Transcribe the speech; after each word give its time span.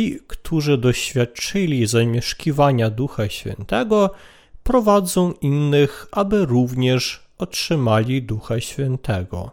ci, 0.00 0.20
którzy 0.26 0.78
doświadczyli 0.78 1.86
zamieszkiwania 1.86 2.90
Ducha 2.90 3.28
Świętego, 3.28 4.10
prowadzą 4.62 5.32
innych, 5.32 6.06
aby 6.12 6.46
również 6.46 7.22
otrzymali 7.38 8.22
Ducha 8.22 8.60
Świętego. 8.60 9.50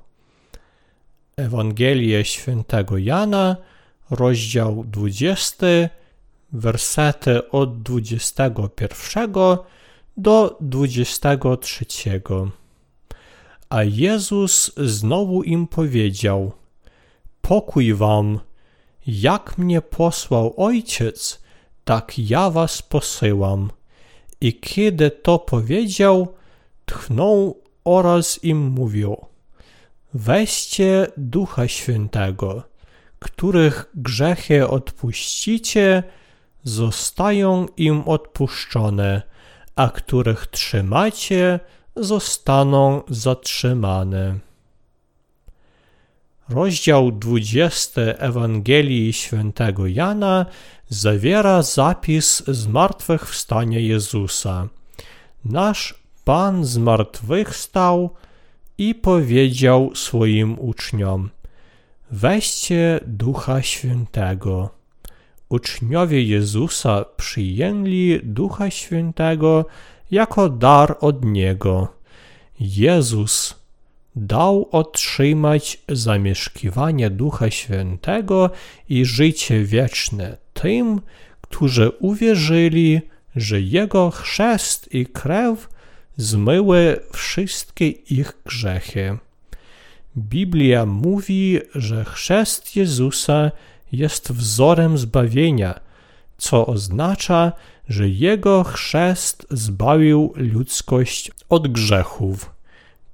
Ewangelie 1.38 2.26
Świętego 2.26 2.98
Jana, 2.98 3.56
rozdział 4.10 4.84
20, 4.88 5.68
wersety 6.54 7.50
od 7.52 7.82
21 7.82 9.34
do 10.18 10.58
23. 10.62 11.86
A 13.70 13.84
Jezus 13.84 14.72
znowu 14.78 15.44
im 15.44 15.68
powiedział: 15.68 16.52
Pokój 17.42 17.94
wam, 17.94 18.40
jak 19.08 19.58
mnie 19.58 19.82
posłał 19.82 20.54
Ojciec, 20.58 21.42
tak 21.86 22.20
ja 22.20 22.50
was 22.50 22.82
posyłam. 22.82 23.72
I 24.42 24.60
kiedy 24.60 25.12
to 25.12 25.40
powiedział, 25.40 26.34
tchnął 26.86 27.62
oraz 27.84 28.44
im 28.44 28.58
mówił: 28.58 29.18
Weźcie 30.14 31.08
Ducha 31.18 31.68
Świętego, 31.68 32.64
których 33.20 33.90
grzechy 33.96 34.68
odpuścicie, 34.68 36.04
zostają 36.64 37.66
im 37.78 38.02
odpuszczone, 38.02 39.22
a 39.76 39.90
których 39.90 40.48
trzymacie, 40.48 41.60
zostaną 41.96 43.02
zatrzymane. 43.10 44.47
Rozdział 46.50 47.12
20 47.12 48.02
Ewangelii 48.02 49.14
Świętego 49.14 49.88
Jana 49.88 50.46
zawiera 50.90 51.62
zapis 51.62 52.44
zmartwychwstania 52.48 53.80
Jezusa. 53.80 54.68
Nasz 55.46 55.96
Pan 56.26 56.66
zmartwychwstał 56.66 58.10
i 58.78 58.96
powiedział 58.96 59.92
swoim 59.96 60.60
uczniom: 60.60 61.30
Weźcie 62.12 63.00
Ducha 63.06 63.62
Świętego. 63.62 64.70
Uczniowie 65.50 66.24
Jezusa 66.24 67.06
przyjęli 67.18 68.20
Ducha 68.24 68.70
Świętego 68.70 69.66
jako 70.12 70.50
dar 70.50 70.98
od 71.00 71.26
Niego. 71.26 71.88
Jezus 72.60 73.56
dał 74.18 74.70
otrzymać 74.72 75.82
zamieszkiwanie 75.90 77.10
Ducha 77.10 77.52
Świętego 77.52 78.50
i 78.90 79.06
życie 79.06 79.64
wieczne 79.64 80.38
tym, 80.54 81.02
którzy 81.42 81.90
uwierzyli, 81.90 83.02
że 83.36 83.62
Jego 83.62 84.12
chrzest 84.12 84.94
i 84.94 85.06
krew 85.06 85.70
zmyły 86.18 87.00
wszystkie 87.14 87.88
ich 87.88 88.38
grzechy. 88.46 89.18
Biblia 90.18 90.86
mówi, 90.86 91.60
że 91.76 92.06
chrzest 92.06 92.76
Jezusa 92.76 93.52
jest 93.92 94.32
wzorem 94.32 94.98
zbawienia, 94.98 95.80
co 96.38 96.66
oznacza, 96.66 97.52
że 97.90 98.10
Jego 98.10 98.64
chrzest 98.64 99.48
zbawił 99.50 100.34
ludzkość 100.36 101.32
od 101.50 101.68
grzechów. 101.68 102.57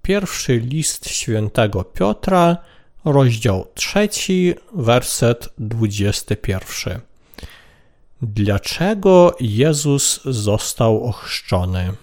Pierwszy 0.04 0.58
list 0.58 1.10
świętego 1.10 1.84
Piotra, 1.84 2.58
rozdział 3.06 3.68
trzeci, 3.74 4.54
werset 4.74 5.50
dwudziesty 5.58 6.36
pierwszy. 6.36 7.00
Dlaczego 8.22 9.36
Jezus 9.40 10.20
został 10.26 11.04
ochrzczony? 11.04 11.94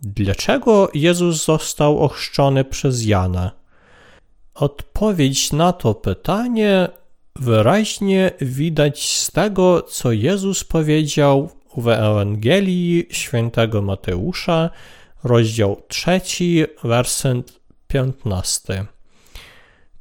Dlaczego 0.00 0.90
Jezus 0.94 1.44
został 1.44 1.98
ochrzczony 1.98 2.64
przez 2.64 3.06
Jana? 3.06 3.50
Odpowiedź 4.54 5.52
na 5.52 5.72
to 5.72 5.94
pytanie 5.94 6.88
wyraźnie 7.36 8.30
widać 8.40 9.18
z 9.18 9.32
tego, 9.32 9.82
co 9.82 10.12
Jezus 10.12 10.64
powiedział 10.64 11.50
w 11.76 11.88
Ewangelii 11.88 13.06
świętego 13.10 13.82
Mateusza, 13.82 14.70
rozdział 15.24 15.82
3, 15.88 16.20
werset 16.84 17.60
15. 17.88 18.86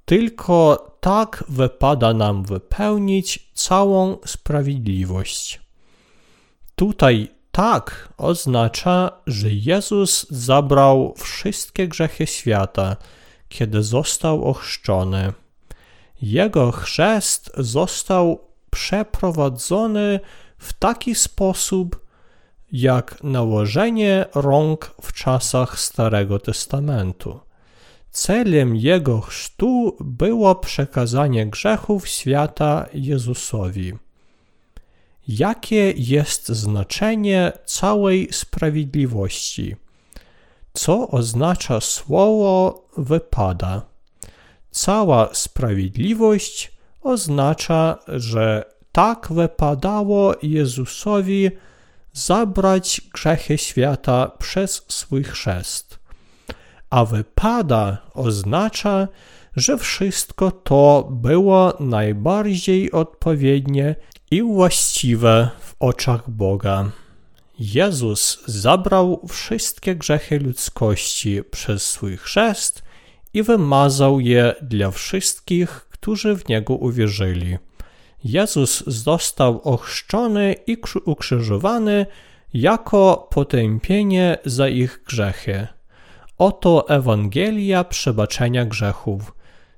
Tylko 0.05 0.85
tak 0.99 1.43
wypada 1.49 2.13
nam 2.13 2.43
wypełnić 2.43 3.51
całą 3.53 4.17
sprawiedliwość. 4.25 5.61
Tutaj 6.75 7.27
tak 7.51 8.13
oznacza, 8.17 9.11
że 9.27 9.49
Jezus 9.49 10.25
zabrał 10.29 11.13
wszystkie 11.17 11.87
grzechy 11.87 12.27
świata, 12.27 12.95
kiedy 13.49 13.83
został 13.83 14.45
ochrzczony. 14.45 15.33
Jego 16.21 16.71
chrzest 16.71 17.51
został 17.57 18.39
przeprowadzony 18.69 20.19
w 20.57 20.73
taki 20.73 21.15
sposób, 21.15 22.05
jak 22.71 23.23
nałożenie 23.23 24.25
rąk 24.35 24.95
w 25.01 25.13
czasach 25.13 25.79
Starego 25.79 26.39
Testamentu. 26.39 27.39
Celem 28.11 28.75
jego 28.75 29.21
chrztu 29.21 29.97
było 29.99 30.55
przekazanie 30.55 31.47
grzechów 31.47 32.07
świata 32.07 32.85
Jezusowi. 32.93 33.93
Jakie 35.27 35.93
jest 35.97 36.47
znaczenie 36.49 37.51
całej 37.65 38.27
sprawiedliwości? 38.31 39.75
Co 40.73 41.07
oznacza 41.07 41.81
słowo 41.81 42.85
wypada? 42.97 43.81
Cała 44.71 45.29
sprawiedliwość 45.33 46.71
oznacza, 47.01 47.99
że 48.07 48.63
tak 48.91 49.27
wypadało 49.31 50.33
Jezusowi 50.43 51.51
zabrać 52.25 53.01
grzechy 53.13 53.57
świata 53.57 54.31
przez 54.39 54.85
swój 54.87 55.23
chrzest. 55.23 55.99
A 56.89 57.05
wypada 57.05 57.97
oznacza, 58.13 59.07
że 59.55 59.77
wszystko 59.77 60.51
to 60.51 61.07
było 61.11 61.73
najbardziej 61.79 62.91
odpowiednie 62.91 63.95
i 64.31 64.43
właściwe 64.43 65.49
w 65.59 65.75
oczach 65.79 66.29
Boga. 66.29 66.91
Jezus 67.59 68.39
zabrał 68.45 69.27
wszystkie 69.29 69.95
grzechy 69.95 70.39
ludzkości 70.39 71.43
przez 71.51 71.87
swój 71.87 72.17
chrzest 72.17 72.83
i 73.33 73.43
wymazał 73.43 74.19
je 74.19 74.55
dla 74.61 74.91
wszystkich, 74.91 75.69
którzy 75.69 76.35
w 76.35 76.47
Niego 76.47 76.73
uwierzyli. 76.75 77.57
Jezus 78.23 78.83
został 78.87 79.61
ochrzczony 79.61 80.55
i 80.67 80.77
ukrzyżowany 81.05 82.05
jako 82.53 83.27
potępienie 83.31 84.37
za 84.45 84.67
ich 84.67 85.03
grzechy. 85.07 85.67
Oto 86.37 86.89
Ewangelia 86.89 87.83
przebaczenia 87.83 88.65
grzechów. 88.65 89.33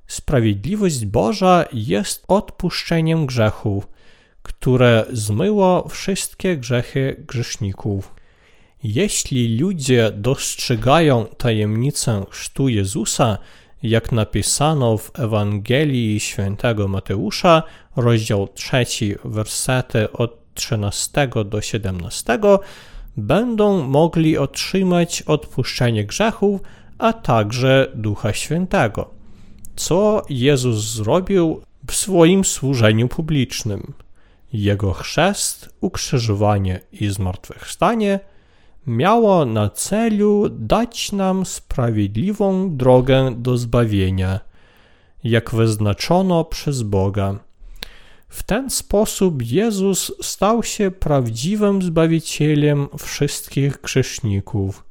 Sprawiedliwość 0.07 1.05
Boża 1.05 1.65
jest 1.73 2.25
odpuszczeniem 2.27 3.25
grzechów, 3.25 3.87
które 4.41 5.05
zmyło 5.11 5.87
wszystkie 5.89 6.57
grzechy 6.57 7.23
grzeszników. 7.27 8.13
Jeśli 8.83 9.57
ludzie 9.57 10.11
dostrzegają 10.15 11.25
tajemnicę 11.25 12.25
chrztu 12.29 12.69
Jezusa, 12.69 13.37
jak 13.83 14.11
napisano 14.11 14.97
w 14.97 15.19
Ewangelii 15.19 16.19
Świętego 16.19 16.87
Mateusza, 16.87 17.63
rozdział 17.95 18.47
3, 18.47 18.85
wersety 19.25 20.11
od 20.11 20.53
13 20.53 21.29
do 21.45 21.61
17, 21.61 22.39
będą 23.17 23.83
mogli 23.83 24.37
otrzymać 24.37 25.21
odpuszczenie 25.21 26.05
grzechów, 26.05 26.61
a 26.97 27.13
także 27.13 27.91
Ducha 27.95 28.33
Świętego. 28.33 29.09
Co 29.75 30.25
Jezus 30.29 30.77
zrobił 30.77 31.61
w 31.87 31.95
swoim 31.95 32.45
służeniu 32.45 33.07
publicznym? 33.07 33.93
Jego 34.53 34.93
chrzest, 34.93 35.69
ukrzyżowanie 35.81 36.79
i 36.91 37.07
zmartwychwstanie– 37.07 38.19
miało 38.87 39.45
na 39.45 39.69
celu 39.69 40.49
dać 40.49 41.11
nam 41.11 41.45
sprawiedliwą 41.45 42.77
drogę 42.77 43.35
do 43.37 43.57
zbawienia, 43.57 44.39
jak 45.23 45.55
wyznaczono 45.55 46.45
przez 46.45 46.81
Boga. 46.81 47.39
W 48.27 48.43
ten 48.43 48.69
sposób 48.69 49.51
Jezus 49.51 50.11
stał 50.21 50.63
się 50.63 50.91
prawdziwym 50.91 51.81
Zbawicielem 51.81 52.87
wszystkich 52.97 53.81
grzeszników. 53.81 54.85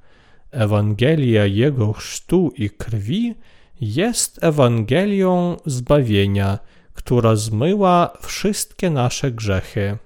Ewangelia 0.50 1.46
Jego 1.46 1.92
chrztu 1.92 2.52
i 2.56 2.70
krwi 2.70 3.34
jest 3.80 4.44
Ewangelią 4.44 5.56
zbawienia, 5.66 6.58
która 6.94 7.36
zmyła 7.36 8.12
wszystkie 8.22 8.90
nasze 8.90 9.30
grzechy. 9.30 9.98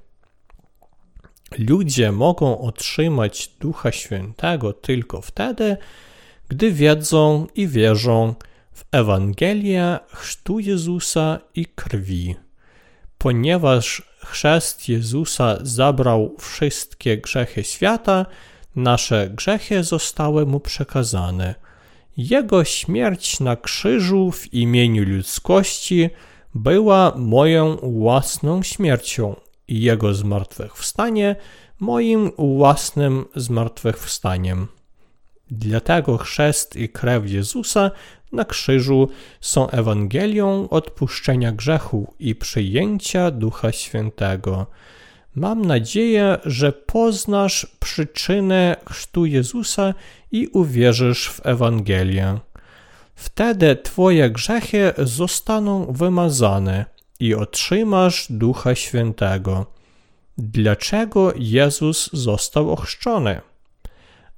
Ludzie 1.59 2.13
mogą 2.13 2.59
otrzymać 2.59 3.51
Ducha 3.61 3.93
Świętego 3.93 4.73
tylko 4.73 5.21
wtedy, 5.21 5.77
gdy 6.49 6.73
wiedzą 6.73 7.47
i 7.55 7.69
wierzą 7.69 8.35
w 8.73 8.85
Ewangelię 8.93 9.99
chrztu 10.09 10.59
Jezusa 10.59 11.39
i 11.55 11.67
krwi. 11.67 12.37
Ponieważ 13.19 14.03
chrzest 14.19 14.89
Jezusa 14.89 15.59
zabrał 15.63 16.37
wszystkie 16.39 17.19
grzechy 17.19 17.65
świata, 17.65 18.27
nasze 18.77 19.31
grzechy 19.31 19.85
zostały 19.85 20.47
mu 20.47 20.61
przekazane. 20.61 21.55
Jego 22.17 22.65
śmierć 22.65 23.41
na 23.41 23.57
krzyżu 23.57 24.31
w 24.31 24.55
imieniu 24.55 25.05
ludzkości 25.05 26.11
była 26.55 27.13
moją 27.17 27.77
własną 27.77 28.63
śmiercią 28.63 29.37
i 29.69 29.81
jego 29.81 30.15
zmartwychwstanie 30.15 31.37
moim 31.81 32.31
własnym 32.39 33.25
zmartwychwstaniem. 33.37 34.67
Dlatego 35.51 36.19
chrzest 36.19 36.77
i 36.77 36.89
krew 36.89 37.31
Jezusa 37.31 37.91
na 38.33 38.45
krzyżu 38.45 39.09
są 39.41 39.71
Ewangelią 39.71 40.69
odpuszczenia 40.69 41.53
grzechu 41.53 42.15
i 42.19 42.35
przyjęcia 42.35 43.31
Ducha 43.31 43.73
Świętego. 43.73 44.67
Mam 45.35 45.65
nadzieję, 45.65 46.39
że 46.45 46.73
poznasz 46.73 47.67
przyczynę 47.81 48.77
chrztu 48.89 49.27
Jezusa 49.27 49.95
i 50.33 50.49
uwierzysz 50.49 51.29
w 51.29 51.47
Ewangelię. 51.47 52.39
Wtedy 53.15 53.77
Twoje 53.77 54.31
grzechy 54.31 54.93
zostaną 54.99 55.93
wymazane 55.93 56.85
i 57.21 57.35
otrzymasz 57.35 58.27
Ducha 58.31 58.75
Świętego. 58.75 59.67
Dlaczego 60.39 61.33
Jezus 61.37 62.11
został 62.13 62.71
ochrzczony? 62.71 63.41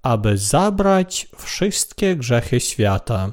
Aby 0.03 0.39
zabrać 0.39 1.29
wszystkie 1.37 2.17
grzechy 2.17 2.61
świata. 2.61 3.33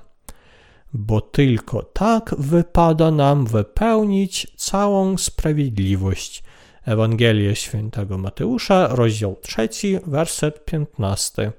Bo 0.94 1.22
tylko 1.22 1.84
tak 1.84 2.36
wypada 2.38 3.12
nam 3.12 3.46
wypełnić 3.46 4.48
całą 4.56 5.18
sprawiedliwość. 5.18 6.44
Ewangelia 6.86 7.56
Świętego 7.56 8.18
Mateusza, 8.18 8.88
rozdział 8.88 9.36
3, 9.42 9.70
werset 10.06 10.66
15. 10.66 11.52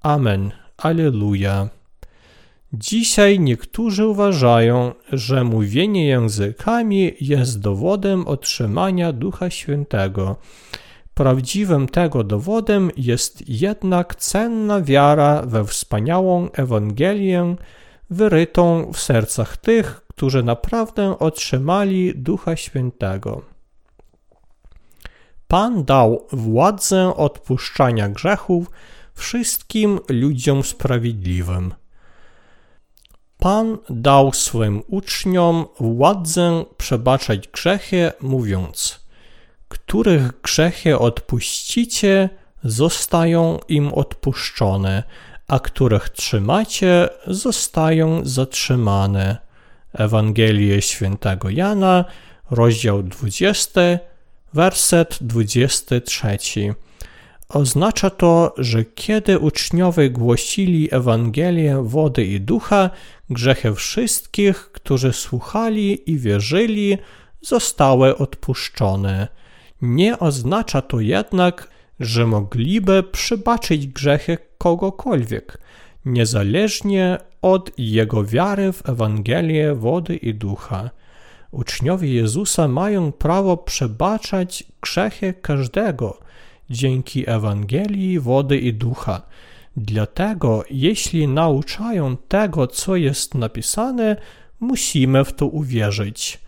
Amen. 0.00 0.50
Alleluja. 0.76 1.68
Dzisiaj 2.74 3.40
niektórzy 3.40 4.06
uważają, 4.06 4.92
że 5.12 5.44
mówienie 5.44 6.06
językami 6.06 7.12
jest 7.20 7.60
dowodem 7.60 8.26
otrzymania 8.26 9.12
Ducha 9.12 9.50
Świętego. 9.50 10.36
Prawdziwym 11.14 11.88
tego 11.88 12.24
dowodem 12.24 12.90
jest 12.96 13.48
jednak 13.48 14.14
cenna 14.14 14.80
wiara 14.80 15.42
we 15.42 15.64
wspaniałą 15.64 16.50
Ewangelię 16.50 17.56
wyrytą 18.10 18.92
w 18.92 19.00
sercach 19.00 19.56
tych, 19.56 20.00
którzy 20.08 20.42
naprawdę 20.42 21.18
otrzymali 21.18 22.12
Ducha 22.14 22.56
Świętego. 22.56 23.42
Pan 25.48 25.84
dał 25.84 26.26
władzę 26.32 27.16
odpuszczania 27.16 28.08
grzechów 28.08 28.70
wszystkim 29.14 30.00
ludziom 30.08 30.62
sprawiedliwym. 30.62 31.74
Pan 33.42 33.78
dał 33.90 34.32
swym 34.32 34.82
uczniom 34.88 35.66
władzę 35.80 36.64
przebaczać 36.76 37.48
grzechy, 37.48 38.12
mówiąc: 38.20 39.00
Których 39.68 40.40
grzechy 40.40 40.98
odpuścicie, 40.98 42.28
zostają 42.64 43.58
im 43.68 43.94
odpuszczone, 43.94 45.02
a 45.48 45.60
których 45.60 46.08
trzymacie, 46.08 47.08
zostają 47.26 48.20
zatrzymane. 48.24 49.36
Ewangelie 49.92 50.82
Świętego 50.82 51.50
Jana, 51.50 52.04
rozdział 52.50 53.02
20, 53.02 53.80
werset 54.54 55.18
23. 55.20 56.38
Oznacza 57.52 58.10
to, 58.10 58.54
że 58.58 58.84
kiedy 58.84 59.38
uczniowie 59.38 60.10
głosili 60.10 60.94
Ewangelię 60.94 61.82
wody 61.82 62.24
i 62.24 62.40
ducha, 62.40 62.90
grzechy 63.30 63.74
wszystkich, 63.74 64.56
którzy 64.72 65.12
słuchali 65.12 66.10
i 66.10 66.18
wierzyli, 66.18 66.98
zostały 67.42 68.16
odpuszczone. 68.16 69.28
Nie 69.82 70.18
oznacza 70.18 70.82
to 70.82 71.00
jednak, 71.00 71.68
że 72.00 72.26
mogliby 72.26 73.02
przybaczyć 73.02 73.86
grzechy 73.86 74.38
kogokolwiek, 74.58 75.58
niezależnie 76.04 77.18
od 77.42 77.70
jego 77.78 78.24
wiary 78.24 78.72
w 78.72 78.88
Ewangelię 78.88 79.74
wody 79.74 80.16
i 80.16 80.34
ducha. 80.34 80.90
Uczniowie 81.50 82.14
Jezusa 82.14 82.68
mają 82.68 83.12
prawo 83.12 83.56
przebaczać 83.56 84.64
grzechy 84.80 85.34
każdego 85.42 86.31
dzięki 86.72 87.30
Ewangelii 87.30 88.20
wody 88.20 88.58
i 88.58 88.74
ducha. 88.74 89.22
Dlatego, 89.76 90.64
jeśli 90.70 91.28
nauczają 91.28 92.16
tego, 92.16 92.66
co 92.66 92.96
jest 92.96 93.34
napisane, 93.34 94.16
musimy 94.60 95.24
w 95.24 95.32
to 95.32 95.46
uwierzyć. 95.46 96.38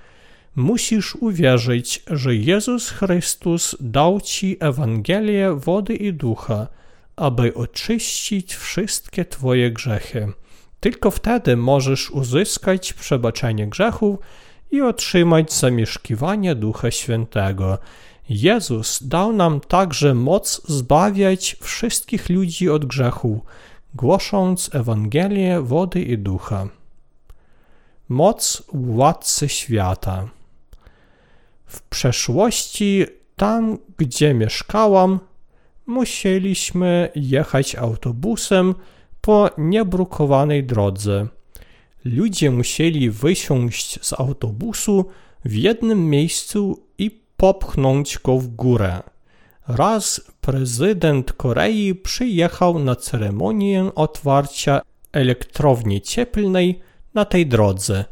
Musisz 0.57 1.17
uwierzyć, 1.17 2.03
że 2.11 2.35
Jezus 2.35 2.91
Chrystus 2.91 3.77
dał 3.81 4.21
Ci 4.21 4.57
Ewangelię 4.61 5.55
wody 5.55 5.95
i 5.95 6.13
ducha, 6.13 6.69
aby 7.17 7.55
oczyścić 7.55 8.55
wszystkie 8.55 9.25
Twoje 9.25 9.71
grzechy. 9.71 10.33
Tylko 10.81 11.11
wtedy 11.11 11.57
możesz 11.57 12.11
uzyskać 12.11 12.93
przebaczenie 12.93 13.67
grzechów 13.67 14.19
i 14.71 14.81
otrzymać 14.81 15.53
zamieszkiwanie 15.53 16.55
Ducha 16.55 16.91
Świętego. 16.91 17.79
Jezus 18.29 19.03
dał 19.03 19.33
nam 19.33 19.61
także 19.61 20.15
moc 20.15 20.63
zbawiać 20.69 21.57
wszystkich 21.61 22.29
ludzi 22.29 22.71
od 22.71 22.85
grzechu, 22.85 23.41
głosząc 23.95 24.75
Ewangelię 24.75 25.61
wody 25.61 26.03
i 26.03 26.19
ducha. 26.19 26.69
Moc 28.09 28.63
władcy 28.73 29.49
świata. 29.49 30.29
W 31.67 31.83
przeszłości, 31.83 33.05
tam 33.37 33.79
gdzie 33.97 34.35
mieszkałam, 34.35 35.21
musieliśmy 35.87 37.11
jechać 37.15 37.75
autobusem 37.75 38.75
po 39.21 39.51
niebrukowanej 39.59 40.65
drodze. 40.65 41.27
Ludzie 42.05 42.51
musieli 42.51 43.11
wysiąść 43.11 43.99
z 44.07 44.13
autobusu 44.13 45.05
w 45.45 45.55
jednym 45.55 46.11
miejscu 46.11 46.87
i 46.99 47.24
popchnąć 47.45 48.19
go 48.19 48.39
w 48.39 48.49
górę. 48.49 49.03
Raz 49.69 50.21
prezydent 50.41 51.33
Korei 51.33 51.95
przyjechał 51.95 52.79
na 52.79 52.97
ceremonię 52.97 53.91
otwarcia 53.95 54.81
elektrowni 55.13 56.01
cieplnej 56.01 56.81
na 57.15 57.25
tej 57.25 57.47
drodze. 57.47 58.05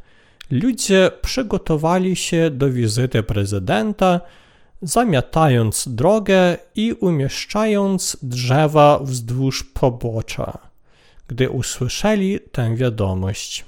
Ludzie 0.50 1.10
przygotowali 1.22 2.16
się 2.16 2.50
do 2.50 2.70
wizyty 2.70 3.22
prezydenta, 3.22 4.20
zamiatając 4.82 5.88
drogę 5.88 6.56
i 6.74 6.92
umieszczając 6.92 8.16
drzewa 8.22 8.98
wzdłuż 8.98 9.64
pobocza, 9.64 10.58
gdy 11.28 11.50
usłyszeli 11.50 12.40
tę 12.52 12.76
wiadomość. 12.76 13.64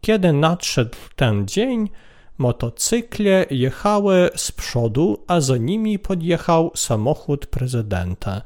Kiedy 0.00 0.32
nadszedł 0.32 0.96
ten 1.16 1.48
dzień, 1.48 1.88
Motocykle 2.38 3.46
jechały 3.50 4.30
z 4.36 4.52
przodu, 4.52 5.24
a 5.26 5.40
za 5.40 5.56
nimi 5.56 5.98
podjechał 5.98 6.70
samochód 6.74 7.46
prezydenta. 7.46 8.42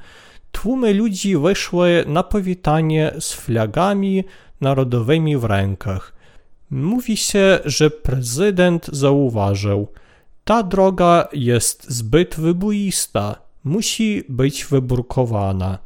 Tłumy 0.52 0.95
ludzi 0.95 1.37
wyszły 1.37 2.05
na 2.07 2.23
powitanie 2.23 3.12
z 3.21 3.33
flagami 3.33 4.25
narodowymi 4.61 5.37
w 5.37 5.45
rękach. 5.45 6.12
Mówi 6.71 7.16
się, 7.16 7.59
że 7.64 7.90
prezydent 7.90 8.87
zauważył: 8.93 9.88
Ta 10.45 10.62
droga 10.62 11.28
jest 11.33 11.90
zbyt 11.90 12.35
wyboista, 12.35 13.37
musi 13.64 14.25
być 14.28 14.64
wybrukowana. 14.64 15.78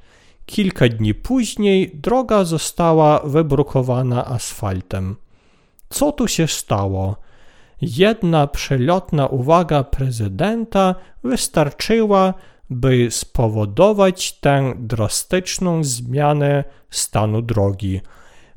Kilka 0.46 0.88
dni 0.88 1.14
później 1.14 1.90
droga 1.94 2.44
została 2.44 3.20
wybrukowana 3.24 4.26
asfaltem. 4.26 5.16
Co 5.88 6.12
tu 6.12 6.28
się 6.28 6.48
stało? 6.48 7.16
Jedna 7.80 8.46
przelotna 8.46 9.26
uwaga 9.26 9.84
prezydenta 9.84 10.94
wystarczyła, 11.24 12.34
by 12.70 13.10
spowodować 13.10 14.32
tę 14.32 14.74
drastyczną 14.78 15.84
zmianę 15.84 16.64
stanu 16.90 17.42
drogi. 17.42 18.00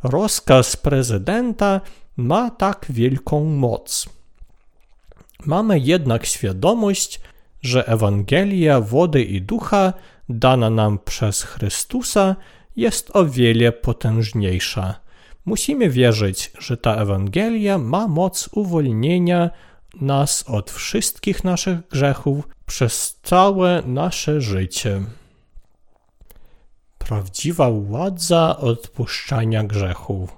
Rozkaz 0.03 0.75
prezydenta 0.75 1.81
ma 2.17 2.49
tak 2.49 2.85
wielką 2.89 3.43
moc. 3.43 4.09
Mamy 5.45 5.79
jednak 5.79 6.25
świadomość, 6.25 7.21
że 7.61 7.87
Ewangelia 7.87 8.81
wody 8.81 9.23
i 9.23 9.41
ducha 9.41 9.93
dana 10.29 10.69
nam 10.69 10.99
przez 11.05 11.43
Chrystusa 11.43 12.35
jest 12.75 13.15
o 13.15 13.25
wiele 13.25 13.71
potężniejsza. 13.71 15.02
Musimy 15.45 15.89
wierzyć, 15.89 16.51
że 16.59 16.77
ta 16.77 16.95
Ewangelia 16.95 17.77
ma 17.77 18.07
moc 18.07 18.49
uwolnienia 18.51 19.49
nas 20.01 20.43
od 20.47 20.71
wszystkich 20.71 21.43
naszych 21.43 21.87
grzechów 21.87 22.47
przez 22.65 23.19
całe 23.23 23.83
nasze 23.85 24.41
życie. 24.41 25.01
Prawdziwa 26.97 27.71
władza 27.71 28.57
odpuszczania 28.57 29.63
grzechów. 29.63 30.37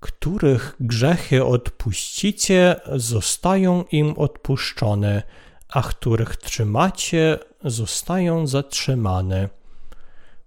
Których 0.00 0.76
grzechy 0.80 1.44
odpuścicie, 1.44 2.76
zostają 2.96 3.84
im 3.92 4.14
odpuszczone, 4.16 5.22
a 5.68 5.82
których 5.82 6.36
trzymacie, 6.36 7.38
zostają 7.64 8.46
zatrzymane. 8.46 9.57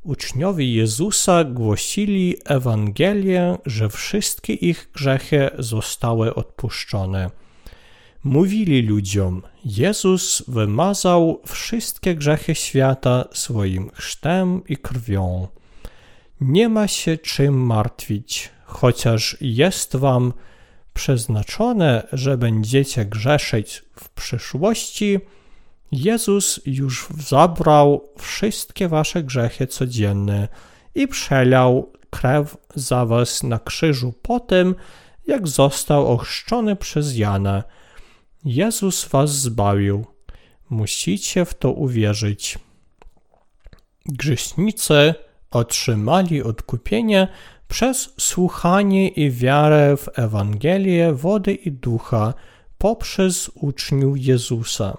Uczniowie 0.04 0.74
Jezusa 0.76 1.44
głosili 1.44 2.36
Ewangelię, 2.46 3.58
że 3.66 3.90
wszystkie 3.90 4.54
ich 4.54 4.90
grzechy 4.94 5.50
zostały 5.60 6.36
odpuszczone. 6.36 7.30
Mówili 8.24 8.82
ludziom: 8.82 9.42
Jezus 9.66 10.44
wymazał 10.48 11.42
wszystkie 11.46 12.16
grzechy 12.16 12.56
świata 12.56 13.26
swoim 13.34 13.90
chrztem 13.90 14.62
i 14.70 14.78
krwią. 14.78 15.48
Nie 16.42 16.70
ma 16.70 16.88
się 16.88 17.18
czym 17.18 17.66
martwić, 17.66 18.50
chociaż 18.66 19.38
jest 19.42 19.96
wam 19.96 20.34
przeznaczone, 20.94 22.08
że 22.14 22.38
będziecie 22.38 23.06
grzeszyć 23.06 23.84
w 23.96 24.10
przyszłości 24.10 25.20
Jezus 25.92 26.60
już 26.66 27.08
zabrał 27.20 28.10
wszystkie 28.18 28.88
wasze 28.88 29.24
grzechy 29.24 29.68
codzienne 29.68 30.48
i 30.96 31.08
przelał 31.08 31.92
krew 32.10 32.58
za 32.76 33.06
was 33.06 33.44
na 33.44 33.60
krzyżu 33.60 34.14
po 34.22 34.40
tym, 34.40 34.76
jak 35.28 35.48
został 35.48 36.08
ochrzczony 36.08 36.76
przez 36.76 37.18
Jana. 37.18 37.64
Jezus 38.46 39.06
was 39.06 39.32
zbawił. 39.32 40.06
Musicie 40.70 41.46
w 41.46 41.54
to 41.54 41.72
uwierzyć. 41.72 42.60
Grzesznicy 44.06 45.14
otrzymali 45.52 46.44
odkupienie 46.44 47.28
przez 47.68 48.14
słuchanie 48.20 49.10
i 49.10 49.32
wiarę 49.32 49.98
w 49.98 50.20
Ewangelię 50.20 51.14
wody 51.14 51.54
i 51.54 51.72
ducha 51.72 52.34
poprzez 52.78 53.52
uczniów 53.56 54.26
Jezusa. 54.26 54.98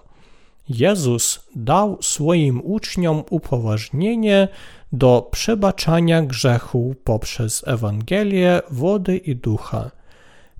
Jezus 0.68 1.48
dał 1.56 1.98
swoim 2.02 2.60
uczniom 2.64 3.22
upoważnienie 3.30 4.48
do 4.92 5.28
przebaczania 5.32 6.22
grzechu 6.22 6.94
poprzez 7.04 7.68
Ewangelię 7.68 8.60
wody 8.70 9.16
i 9.16 9.36
ducha. 9.36 9.90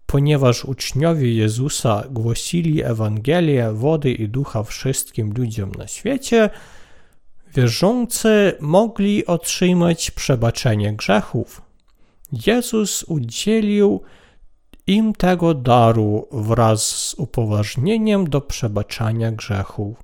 Ponieważ 0.06 0.64
uczniowie 0.64 1.34
Jezusa 1.34 2.04
głosili 2.10 2.82
Ewangelię 2.82 3.72
wody 3.72 4.12
i 4.12 4.28
ducha 4.28 4.62
wszystkim 4.62 5.32
ludziom 5.36 5.72
na 5.78 5.86
świecie, 5.86 6.50
wierzący 7.54 8.52
mogli 8.60 9.26
otrzymać 9.26 10.10
przebaczenie 10.10 10.92
grzechów. 10.92 11.62
Jezus 12.46 13.02
udzielił 13.02 14.00
im 14.86 15.12
tego 15.12 15.54
daru 15.54 16.28
wraz 16.32 16.86
z 16.86 17.14
upoważnieniem 17.14 18.30
do 18.30 18.40
przebaczania 18.40 19.32
grzechów. 19.32 20.02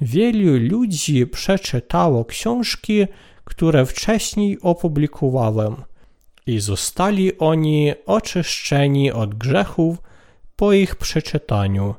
Wielu 0.00 0.76
ludzi 0.76 1.26
przeczytało 1.26 2.24
książki, 2.24 3.06
które 3.44 3.86
wcześniej 3.86 4.58
opublikowałem 4.60 5.76
i 6.46 6.60
zostali 6.60 7.38
oni 7.38 7.92
oczyszczeni 8.06 9.12
od 9.12 9.34
grzechów 9.34 9.98
po 10.56 10.72
ich 10.72 10.96
przeczytaniu. 10.96 11.94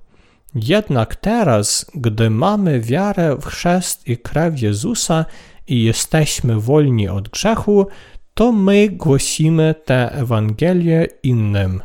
Jednak 0.54 1.16
teraz, 1.16 1.86
gdy 1.94 2.30
mamy 2.30 2.80
wiarę 2.80 3.36
w 3.36 3.46
chrzest 3.46 4.08
i 4.08 4.16
krew 4.16 4.62
Jezusa 4.62 5.24
i 5.66 5.84
jesteśmy 5.84 6.60
wolni 6.60 7.08
od 7.08 7.28
grzechu, 7.28 7.86
to 8.34 8.52
my 8.52 8.88
głosimy 8.88 9.74
tę 9.84 10.12
Ewangelię 10.12 11.06
innym. 11.22 11.80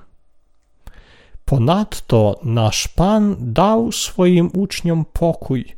Ponadto 1.46 2.40
nasz 2.44 2.88
Pan 2.88 3.36
dał 3.40 3.92
swoim 3.92 4.50
uczniom 4.54 5.06
pokój. 5.14 5.76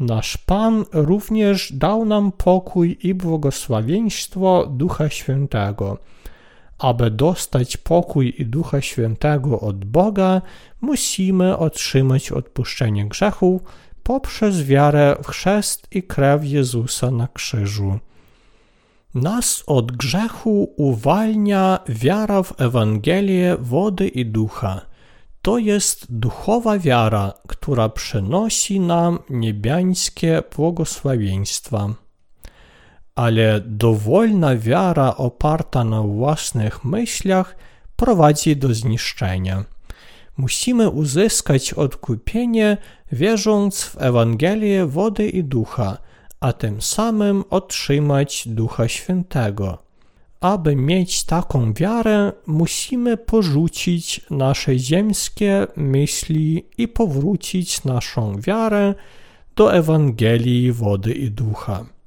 Nasz 0.00 0.36
Pan 0.36 0.84
również 0.92 1.72
dał 1.72 2.04
nam 2.04 2.32
pokój 2.32 2.98
i 3.02 3.14
błogosławieństwo 3.14 4.66
Ducha 4.66 5.08
Świętego. 5.08 5.98
Aby 6.80 7.10
dostać 7.10 7.76
pokój 7.76 8.34
i 8.38 8.46
Ducha 8.46 8.80
Świętego 8.80 9.60
od 9.60 9.84
Boga, 9.84 10.42
musimy 10.80 11.56
otrzymać 11.56 12.32
odpuszczenie 12.32 13.08
grzechów 13.08 13.62
poprzez 14.02 14.62
wiarę 14.64 15.16
w 15.22 15.26
chrzest 15.26 15.86
i 15.90 16.02
krew 16.02 16.44
Jezusa 16.44 17.10
na 17.10 17.28
krzyżu. 17.28 17.98
Nas 19.14 19.64
od 19.66 19.92
grzechu 19.92 20.74
uwalnia 20.76 21.78
wiara 21.88 22.42
w 22.42 22.60
Ewangelię 22.60 23.56
wody 23.60 24.08
i 24.08 24.26
ducha. 24.26 24.80
To 25.42 25.58
jest 25.58 26.06
duchowa 26.08 26.78
wiara, 26.78 27.32
która 27.48 27.88
przynosi 27.88 28.80
nam 28.80 29.18
niebiańskie 29.30 30.42
błogosławieństwa 30.56 31.94
ale 33.20 33.60
dowolna 33.66 34.56
wiara 34.56 35.16
oparta 35.16 35.84
na 35.84 36.02
własnych 36.02 36.84
myślach 36.84 37.56
prowadzi 37.96 38.56
do 38.56 38.74
zniszczenia. 38.74 39.64
Musimy 40.36 40.90
uzyskać 40.90 41.72
odkupienie, 41.72 42.76
wierząc 43.12 43.82
w 43.82 44.02
Ewangelię 44.02 44.86
wody 44.86 45.28
i 45.28 45.44
ducha, 45.44 45.98
a 46.40 46.52
tym 46.52 46.82
samym 46.82 47.44
otrzymać 47.50 48.48
Ducha 48.48 48.88
Świętego. 48.88 49.78
Aby 50.40 50.76
mieć 50.76 51.24
taką 51.24 51.72
wiarę, 51.72 52.32
musimy 52.46 53.16
porzucić 53.16 54.20
nasze 54.30 54.78
ziemskie 54.78 55.66
myśli 55.76 56.66
i 56.78 56.88
powrócić 56.88 57.84
naszą 57.84 58.40
wiarę 58.40 58.94
do 59.56 59.74
Ewangelii 59.74 60.72
wody 60.72 61.12
i 61.12 61.30
ducha 61.30 61.99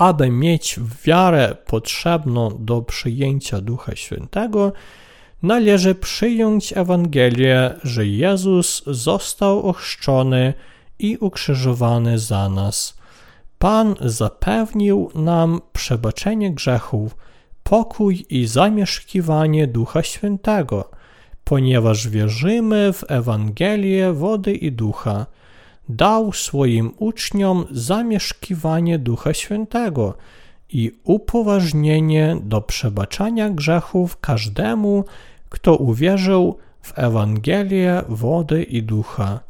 aby 0.00 0.30
mieć 0.30 0.80
wiarę 1.04 1.56
potrzebną 1.66 2.64
do 2.64 2.82
przyjęcia 2.82 3.60
Ducha 3.60 3.96
Świętego, 3.96 4.72
należy 5.42 5.94
przyjąć 5.94 6.72
Ewangelię, 6.76 7.74
że 7.84 8.06
Jezus 8.06 8.82
został 8.86 9.62
ochrzczony 9.62 10.54
i 10.98 11.16
ukrzyżowany 11.16 12.18
za 12.18 12.48
nas. 12.48 12.98
Pan 13.58 13.94
zapewnił 14.00 15.10
nam 15.14 15.60
przebaczenie 15.72 16.54
grzechów, 16.54 17.16
pokój 17.62 18.26
i 18.28 18.46
zamieszkiwanie 18.46 19.66
Ducha 19.66 20.02
Świętego, 20.02 20.90
ponieważ 21.44 22.08
wierzymy 22.08 22.92
w 22.92 23.04
Ewangelię 23.08 24.12
wody 24.12 24.52
i 24.52 24.72
ducha. 24.72 25.26
Dał 25.90 26.32
swoim 26.32 26.92
uczniom 26.98 27.66
zamieszkiwanie 27.70 28.98
Ducha 28.98 29.34
Świętego 29.34 30.14
i 30.68 30.92
upoważnienie 31.04 32.36
do 32.42 32.60
przebaczania 32.60 33.50
grzechów 33.50 34.20
każdemu, 34.20 35.04
kto 35.48 35.76
uwierzył 35.76 36.58
w 36.82 36.98
Ewangelię 36.98 38.02
wody 38.08 38.62
i 38.62 38.82
ducha. 38.82 39.40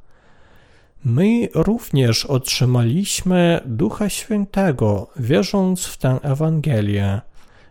My 1.05 1.49
również 1.55 2.27
otrzymaliśmy 2.27 3.61
Ducha 3.67 4.09
Świętego, 4.09 5.07
wierząc 5.17 5.87
w 5.87 5.97
tę 5.97 6.19
Ewangelię. 6.23 7.21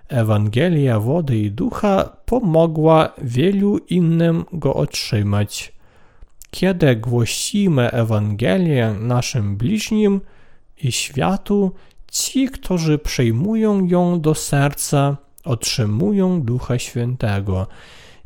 Ewangelia 0.08 1.00
wody 1.00 1.38
i 1.38 1.52
ducha 1.52 2.10
pomogła 2.26 3.14
wielu 3.18 3.78
innym 3.78 4.46
go 4.54 4.74
otrzymać. 4.74 5.79
Kiedy 6.52 6.96
głosimy 6.96 7.92
Ewangelię 7.92 8.96
naszym 9.00 9.58
bliźnim 9.58 10.22
i 10.84 10.92
światu, 10.92 11.72
ci, 12.12 12.48
którzy 12.48 12.98
przyjmują 12.98 13.86
ją 13.86 14.22
do 14.22 14.36
serca, 14.36 15.18
otrzymują 15.44 16.42
Ducha 16.42 16.80
Świętego. 16.80 17.68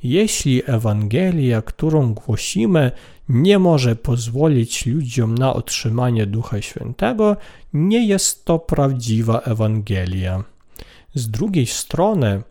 Jeśli 0.03 0.61
Ewangelia, 0.65 1.61
którą 1.61 2.13
głosimy, 2.13 2.91
nie 3.29 3.59
może 3.59 3.95
pozwolić 3.95 4.85
ludziom 4.85 5.35
na 5.37 5.53
otrzymanie 5.53 6.25
Ducha 6.25 6.61
Świętego, 6.61 7.37
nie 7.73 8.07
jest 8.07 8.45
to 8.45 8.59
prawdziwa 8.59 9.39
Ewangelia. 9.39 10.43
Z 11.15 11.29
drugiej 11.29 11.65
strony, 11.65 12.41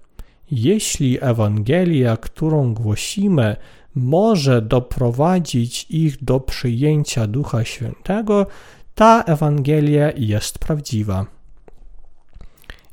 jeśli 0.51 1.19
Ewangelia, 1.21 2.17
którą 2.17 2.75
głosimy, 2.75 3.57
może 3.95 4.63
doprowadzić 4.63 5.87
ich 5.91 6.25
do 6.25 6.41
przyjęcia 6.41 7.27
Ducha 7.27 7.65
Świętego, 7.65 8.47
ta 8.95 9.23
Ewangelia 9.23 10.13
jest 10.17 10.59
prawdziwa. 10.59 11.27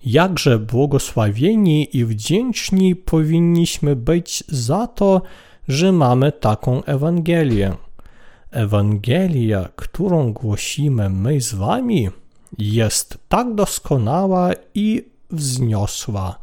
Jakże 0.06 0.60
błogosławieni 0.60 1.98
i 1.98 2.06
wdzięczni 2.06 2.96
powinniśmy 2.96 3.96
być 3.96 4.44
za 4.48 4.88
to, 4.88 5.22
że 5.68 5.92
mamy 5.92 6.32
taką 6.32 6.84
Ewangelię. 6.84 7.74
Ewangelia, 8.52 9.70
którą 9.76 10.34
głosimy 10.34 11.10
my 11.10 11.42
z 11.42 11.54
Wami, 11.54 12.10
jest 12.58 13.18
tak 13.30 13.56
doskonała 13.56 14.52
i 14.76 15.06
wzniosła. 15.32 16.40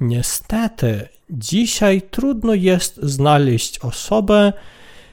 Niestety, 0.00 1.08
dzisiaj 1.30 2.02
trudno 2.02 2.54
jest 2.54 2.96
znaleźć 3.02 3.78
osobę, 3.78 4.52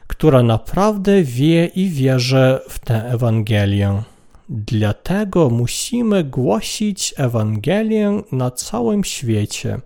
która 0.07 0.43
naprawdę 0.43 1.23
wie 1.23 1.65
i 1.65 1.89
wierzy 1.89 2.59
w 2.69 2.79
tę 2.79 3.05
Ewangelię. 3.05 4.03
Dlatego 4.49 5.49
musimy 5.49 6.23
głosić 6.23 7.13
Ewangelię 7.17 8.21
na 8.31 8.51
całym 8.51 9.03
świecie. 9.03 9.79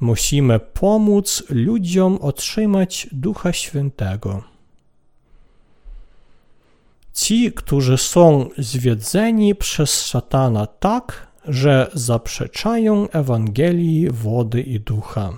Musimy 0.00 0.58
pomóc 0.58 1.42
ludziom 1.48 2.18
otrzymać 2.20 3.08
Ducha 3.12 3.52
Świętego. 3.52 4.42
Ci, 7.14 7.52
którzy 7.52 7.98
są 7.98 8.48
zwiedzeni 8.58 9.54
przez 9.54 10.06
szatana 10.06 10.66
tak, 10.66 11.26
że 11.48 11.90
zaprzeczają 11.94 13.08
Ewangelii 13.08 14.10
wody 14.10 14.60
i 14.60 14.80
ducha. 14.80 15.32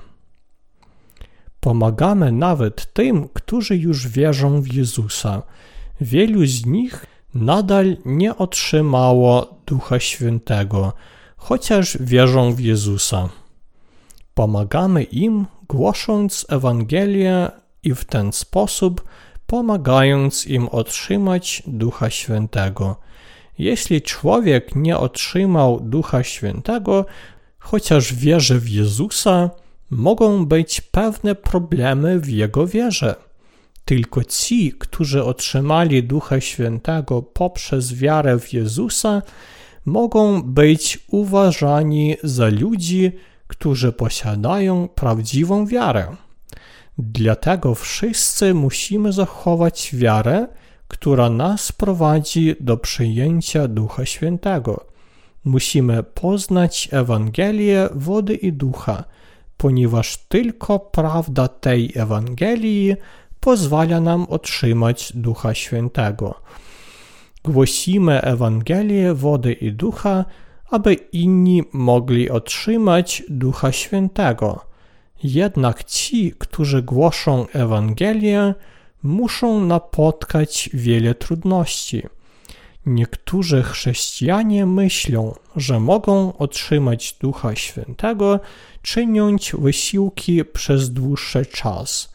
Pomagamy 1.61 2.33
nawet 2.33 2.93
tym, 2.93 3.29
którzy 3.29 3.77
już 3.77 4.09
wierzą 4.09 4.63
w 4.63 4.73
Jezusa. 4.73 5.43
Wielu 6.01 6.47
z 6.47 6.67
nich 6.67 7.07
nadal 7.35 7.97
nie 8.05 8.37
otrzymało 8.37 9.61
Ducha 9.67 10.01
Świętego, 10.01 10.93
chociaż 11.37 11.99
wierzą 12.01 12.53
w 12.53 12.61
Jezusa. 12.61 13.29
Pomagamy 14.35 15.03
im, 15.03 15.47
głosząc 15.69 16.47
Ewangelię 16.49 17.51
i 17.83 17.95
w 17.95 18.05
ten 18.05 18.33
sposób 18.33 19.05
pomagając 19.47 20.47
im 20.47 20.69
otrzymać 20.69 21.63
Ducha 21.67 22.11
Świętego. 22.11 22.97
Jeśli 23.59 24.03
człowiek 24.03 24.77
nie 24.77 24.99
otrzymał 24.99 25.81
Ducha 25.81 26.23
Świętego, 26.23 27.07
chociaż 27.59 28.15
wierzy 28.15 28.61
w 28.61 28.69
Jezusa, 28.69 29.51
mogą 29.91 30.47
być 30.47 30.81
pewne 30.81 31.35
problemy 31.35 32.21
w 32.21 32.29
jego 32.29 32.67
wierze. 32.67 33.15
Tylko 33.85 34.25
ci, 34.25 34.73
którzy 34.73 35.25
otrzymali 35.25 36.03
Ducha 36.03 36.41
Świętego 36.41 37.23
poprzez 37.23 37.95
wiarę 37.95 38.39
w 38.39 38.53
Jezusa, 38.53 39.23
mogą 39.85 40.43
być 40.43 40.99
uważani 41.09 42.17
za 42.23 42.49
ludzi, 42.49 43.13
którzy 43.47 43.93
posiadają 43.93 44.89
prawdziwą 44.89 45.67
wiarę. 45.67 46.17
Dlatego 46.99 47.75
wszyscy 47.75 48.55
musimy 48.55 49.13
zachować 49.13 49.91
wiarę, 49.95 50.47
która 50.89 51.31
nas 51.31 51.73
prowadzi 51.73 52.55
do 52.61 52.77
przyjęcia 52.77 53.69
Ducha 53.69 54.07
Świętego. 54.07 54.87
Musimy 55.45 56.03
poznać 56.03 56.89
Ewangelię 56.93 57.89
wody 57.95 58.35
i 58.35 58.53
ducha, 58.53 59.05
ponieważ 59.57 60.17
tylko 60.17 60.79
prawda 60.79 61.49
tej 61.49 61.93
Ewangelii 61.95 62.97
pozwala 63.41 64.01
nam 64.01 64.27
otrzymać 64.29 65.13
Ducha 65.15 65.55
Świętego. 65.55 66.35
Głosimy 67.45 68.23
Ewangelię 68.23 69.15
wody 69.15 69.53
i 69.53 69.73
ducha, 69.73 70.25
aby 70.71 70.95
inni 70.95 71.63
mogli 71.73 72.31
otrzymać 72.31 73.23
Ducha 73.29 73.73
Świętego. 73.73 74.65
Jednak 75.25 75.85
ci, 75.85 76.33
którzy 76.39 76.83
głoszą 76.83 77.47
Ewangelię, 77.53 78.55
muszą 79.03 79.65
napotkać 79.65 80.71
wiele 80.75 81.15
trudności. 81.15 82.03
Niektórzy 82.87 83.63
chrześcijanie 83.63 84.67
myślą, 84.67 85.35
że 85.57 85.81
mogą 85.81 86.37
otrzymać 86.37 87.17
Ducha 87.21 87.57
Świętego, 87.57 88.41
czyniąc 88.83 89.51
wysiłki 89.59 90.45
przez 90.45 90.93
dłuższy 90.93 91.47
czas. 91.47 92.15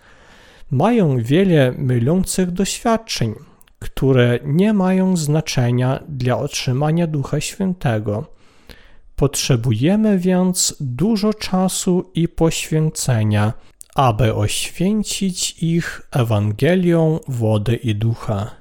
Mają 0.71 1.17
wiele 1.17 1.71
mylących 1.71 2.51
doświadczeń, 2.51 3.35
które 3.79 4.39
nie 4.43 4.73
mają 4.73 5.17
znaczenia 5.17 6.03
dla 6.09 6.37
otrzymania 6.37 7.07
Ducha 7.07 7.41
Świętego. 7.41 8.25
Potrzebujemy 9.15 10.17
więc 10.19 10.75
dużo 10.79 11.33
czasu 11.33 12.11
i 12.13 12.27
poświęcenia, 12.27 13.53
aby 13.95 14.35
oświęcić 14.35 15.63
ich 15.63 16.01
Ewangelią 16.11 17.19
wody 17.27 17.75
i 17.75 17.95
ducha. 17.95 18.51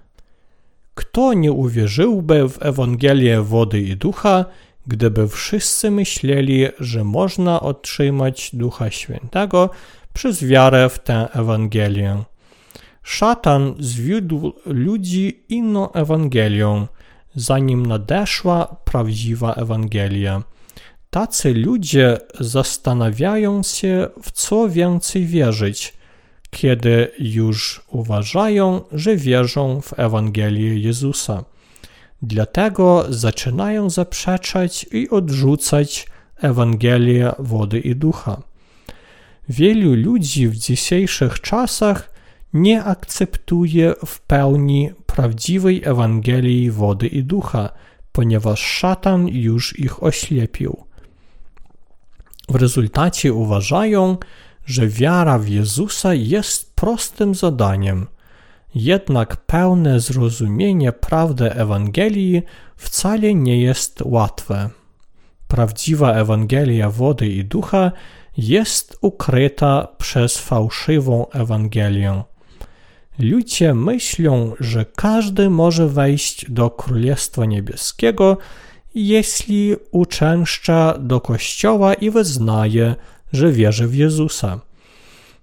Kto 0.95 1.33
nie 1.33 1.53
uwierzyłby 1.53 2.49
w 2.49 2.63
Ewangelię 2.63 3.43
wody 3.43 3.81
i 3.81 3.97
ducha, 3.97 4.45
gdyby 4.87 5.29
wszyscy 5.29 5.91
myśleli, 5.91 6.67
że 6.79 7.05
można 7.05 7.61
otrzymać 7.61 8.51
Ducha 8.53 8.91
Świętego 8.91 9.71
przez 10.13 10.45
wiarę 10.45 10.89
w 10.89 10.99
tę 10.99 11.29
Ewangelię? 11.33 12.23
Szatan 13.03 13.75
zwiódł 13.79 14.53
ludzi 14.67 15.45
inną 15.49 15.93
Ewangelią, 15.93 16.87
zanim 17.35 17.87
nadeszła 17.87 18.77
prawdziwa 18.85 19.55
Ewangelia. 19.55 20.43
Tacy 21.15 21.55
ludzie 21.55 22.19
zastanawiają 22.41 23.63
się, 23.63 24.09
w 24.23 24.31
co 24.31 24.69
więcej 24.69 25.27
wierzyć, 25.27 25.95
kiedy 26.51 27.11
już 27.19 27.85
uważają, 27.89 28.81
że 28.93 29.17
wierzą 29.17 29.81
w 29.81 29.99
Ewangelię 29.99 30.79
Jezusa. 30.79 31.45
Dlatego 32.23 33.07
zaczynają 33.09 33.91
zaprzeczać 33.91 34.87
i 34.93 35.11
odrzucać 35.11 36.07
Ewangelię 36.37 37.33
wody 37.39 37.79
i 37.79 37.97
ducha. 37.97 38.43
Wielu 39.49 39.95
ludzi 39.95 40.49
w 40.49 40.57
dzisiejszych 40.57 41.41
czasach 41.41 42.13
nie 42.53 42.85
akceptuje 42.85 43.95
w 44.07 44.21
pełni 44.21 44.91
prawdziwej 45.07 45.83
Ewangelii 45.85 46.71
wody 46.71 47.07
i 47.07 47.25
ducha, 47.25 47.69
ponieważ 48.13 48.61
szatan 48.61 49.29
już 49.29 49.79
ich 49.79 50.03
oślepił. 50.03 50.92
W 52.49 52.55
rezultacie 52.55 53.33
uważają, 53.33 54.17
że 54.67 54.89
wiara 54.89 55.39
w 55.39 55.49
Jezusa 55.49 56.15
jest 56.15 56.77
prostym 56.77 57.35
zadaniem. 57.35 58.07
Jednak 58.75 59.37
pełne 59.37 60.01
zrozumienie 60.01 60.93
prawdy 60.93 61.53
Ewangelii 61.53 62.43
wcale 62.77 63.35
nie 63.35 63.61
jest 63.61 64.03
łatwe. 64.05 64.71
Prawdziwa 65.49 66.13
Ewangelia 66.13 66.91
wody 66.91 67.29
i 67.29 67.45
ducha 67.45 67.93
jest 68.37 68.99
ukryta 69.01 69.89
przez 69.99 70.39
fałszywą 70.39 71.31
Ewangelię. 71.31 72.23
Ludzie 73.19 73.75
myślą, 73.75 74.53
że 74.61 74.85
każdy 74.97 75.51
może 75.51 75.89
wejść 75.89 76.51
do 76.51 76.71
Królestwa 76.71 77.45
Niebieskiego, 77.45 78.37
jeśli 78.95 79.77
uczęszcza 79.91 80.99
do 80.99 81.21
kościoła 81.21 81.95
i 81.95 82.11
wyznaje, 82.11 82.95
że 83.33 83.53
wierzy 83.53 83.89
w 83.89 83.95
Jezusa. 83.95 84.61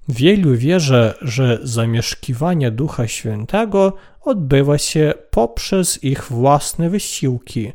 Wielu 0.10 0.56
wierzy, 0.56 1.14
że 1.22 1.60
zamieszkiwanie 1.64 2.72
Ducha 2.72 3.08
Świętego 3.08 3.94
odbywa 4.22 4.78
się 4.78 5.14
poprzez 5.30 6.04
ich 6.04 6.24
własne 6.24 6.90
wysiłki, 6.90 7.72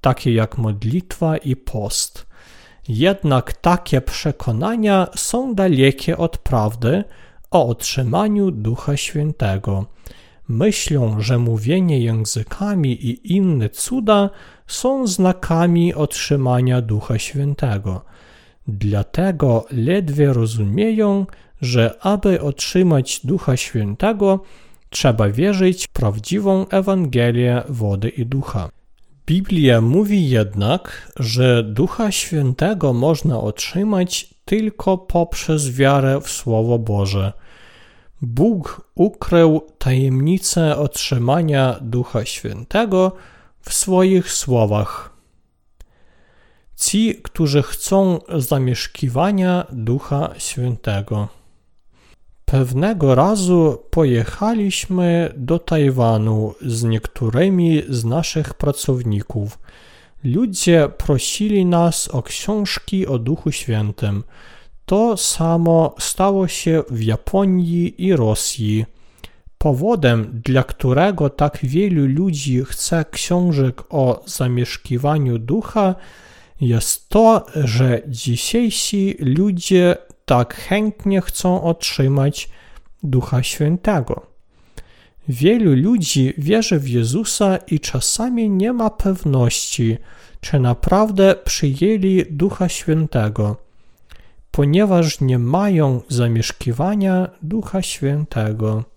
takie 0.00 0.34
jak 0.34 0.58
modlitwa 0.58 1.36
i 1.36 1.56
post. 1.56 2.26
Jednak 2.88 3.52
takie 3.52 4.00
przekonania 4.00 5.06
są 5.16 5.54
dalekie 5.54 6.16
od 6.16 6.38
prawdy 6.38 7.04
o 7.50 7.66
otrzymaniu 7.66 8.50
Ducha 8.50 8.96
Świętego. 8.96 9.86
Myślą, 10.48 11.20
że 11.20 11.38
mówienie 11.38 12.00
językami 12.00 13.06
i 13.06 13.32
inne 13.32 13.68
cuda 13.68 14.30
są 14.66 15.06
znakami 15.06 15.94
otrzymania 15.94 16.80
Ducha 16.80 17.18
Świętego. 17.18 18.04
Dlatego 18.68 19.66
ledwie 19.70 20.32
rozumieją, 20.32 21.26
że 21.60 21.94
aby 22.00 22.40
otrzymać 22.40 23.20
Ducha 23.24 23.56
Świętego, 23.56 24.40
trzeba 24.90 25.28
wierzyć 25.28 25.86
w 25.86 25.88
prawdziwą 25.88 26.68
Ewangelię 26.68 27.62
wody 27.68 28.08
i 28.08 28.26
ducha. 28.26 28.68
Biblia 29.26 29.80
mówi 29.80 30.30
jednak, 30.30 31.12
że 31.16 31.62
Ducha 31.62 32.12
Świętego 32.12 32.92
można 32.92 33.40
otrzymać 33.40 34.34
tylko 34.44 34.98
poprzez 34.98 35.70
wiarę 35.70 36.20
w 36.20 36.30
Słowo 36.30 36.78
Boże. 36.78 37.32
Bóg 38.22 38.90
ukrył 38.94 39.60
tajemnicę 39.78 40.76
otrzymania 40.76 41.76
Ducha 41.80 42.24
Świętego 42.24 43.12
w 43.64 43.74
swoich 43.74 44.32
słowach. 44.32 45.10
Ci, 46.76 47.14
którzy 47.22 47.62
chcą 47.62 48.18
zamieszkiwania 48.38 49.66
Ducha 49.72 50.30
Świętego. 50.38 51.28
Pewnego 52.44 53.14
razu 53.14 53.78
pojechaliśmy 53.90 55.32
do 55.36 55.58
Tajwanu 55.58 56.54
z 56.60 56.84
niektórymi 56.84 57.82
z 57.88 58.04
naszych 58.04 58.54
pracowników. 58.54 59.58
Ludzie 60.24 60.88
prosili 60.98 61.64
nas 61.66 62.08
o 62.08 62.22
książki 62.22 63.06
o 63.06 63.18
Duchu 63.18 63.52
Świętym. 63.52 64.24
To 64.86 65.16
samo 65.16 65.94
stało 65.98 66.48
się 66.48 66.82
w 66.90 67.02
Japonii 67.02 68.04
i 68.06 68.16
Rosji. 68.16 68.86
Powodem, 69.64 70.40
dla 70.44 70.62
którego 70.62 71.30
tak 71.30 71.58
wielu 71.62 72.06
ludzi 72.06 72.64
chce 72.64 73.04
książek 73.10 73.82
o 73.90 74.22
zamieszkiwaniu 74.26 75.38
ducha, 75.38 75.94
jest 76.60 77.08
to, 77.08 77.46
że 77.54 78.02
dzisiejsi 78.08 79.16
ludzie 79.18 79.96
tak 80.24 80.54
chętnie 80.54 81.20
chcą 81.20 81.62
otrzymać 81.62 82.48
Ducha 83.02 83.42
Świętego. 83.42 84.26
Wielu 85.28 85.74
ludzi 85.74 86.34
wierzy 86.38 86.78
w 86.78 86.88
Jezusa 86.88 87.56
i 87.56 87.80
czasami 87.80 88.50
nie 88.50 88.72
ma 88.72 88.90
pewności, 88.90 89.98
czy 90.40 90.60
naprawdę 90.60 91.34
przyjęli 91.44 92.24
Ducha 92.30 92.68
Świętego, 92.68 93.56
ponieważ 94.50 95.20
nie 95.20 95.38
mają 95.38 96.00
zamieszkiwania 96.08 97.28
Ducha 97.42 97.82
Świętego. 97.82 98.93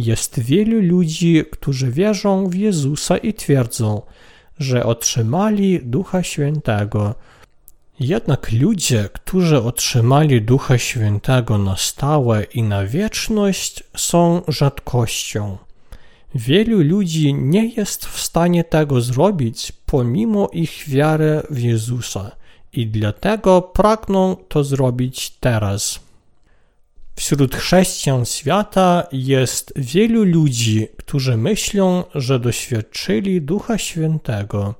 Jest 0.00 0.40
wielu 0.40 0.80
ludzi, 0.82 1.44
którzy 1.52 1.90
wierzą 1.90 2.46
w 2.46 2.54
Jezusa 2.54 3.16
i 3.16 3.34
twierdzą, 3.34 4.02
że 4.58 4.84
otrzymali 4.86 5.80
Ducha 5.82 6.22
Świętego, 6.22 7.14
jednak 8.00 8.52
ludzie, 8.52 9.08
którzy 9.12 9.62
otrzymali 9.62 10.42
Ducha 10.42 10.78
Świętego 10.78 11.58
na 11.58 11.76
stałe 11.76 12.44
i 12.44 12.62
na 12.62 12.86
wieczność, 12.86 13.84
są 13.96 14.42
rzadkością. 14.48 15.58
Wielu 16.34 16.82
ludzi 16.82 17.34
nie 17.34 17.66
jest 17.66 18.06
w 18.06 18.20
stanie 18.20 18.64
tego 18.64 19.00
zrobić 19.00 19.72
pomimo 19.86 20.48
ich 20.52 20.84
wiary 20.88 21.42
w 21.50 21.58
Jezusa 21.58 22.30
i 22.72 22.86
dlatego 22.86 23.62
pragną 23.62 24.36
to 24.48 24.64
zrobić 24.64 25.30
teraz. 25.30 26.00
Wśród 27.20 27.56
chrześcijan 27.56 28.24
świata 28.24 29.06
jest 29.12 29.72
wielu 29.76 30.24
ludzi, 30.24 30.88
którzy 30.96 31.36
myślą, 31.36 32.04
że 32.14 32.40
doświadczyli 32.40 33.42
Ducha 33.42 33.78
Świętego 33.78 34.74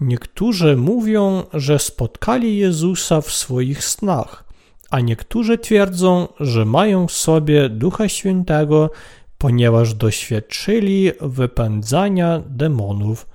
Niektórzy 0.00 0.76
mówią, 0.76 1.42
że 1.54 1.78
spotkali 1.78 2.56
Jezusa 2.56 3.20
w 3.20 3.32
swoich 3.32 3.84
snach, 3.84 4.44
a 4.90 5.00
niektórzy 5.00 5.58
twierdzą, 5.58 6.28
że 6.40 6.64
mają 6.64 7.06
w 7.06 7.12
sobie 7.12 7.68
Ducha 7.68 8.08
Świętego, 8.08 8.90
ponieważ 9.38 9.94
doświadczyli 9.94 11.12
wypędzania 11.20 12.42
demonów. 12.46 13.26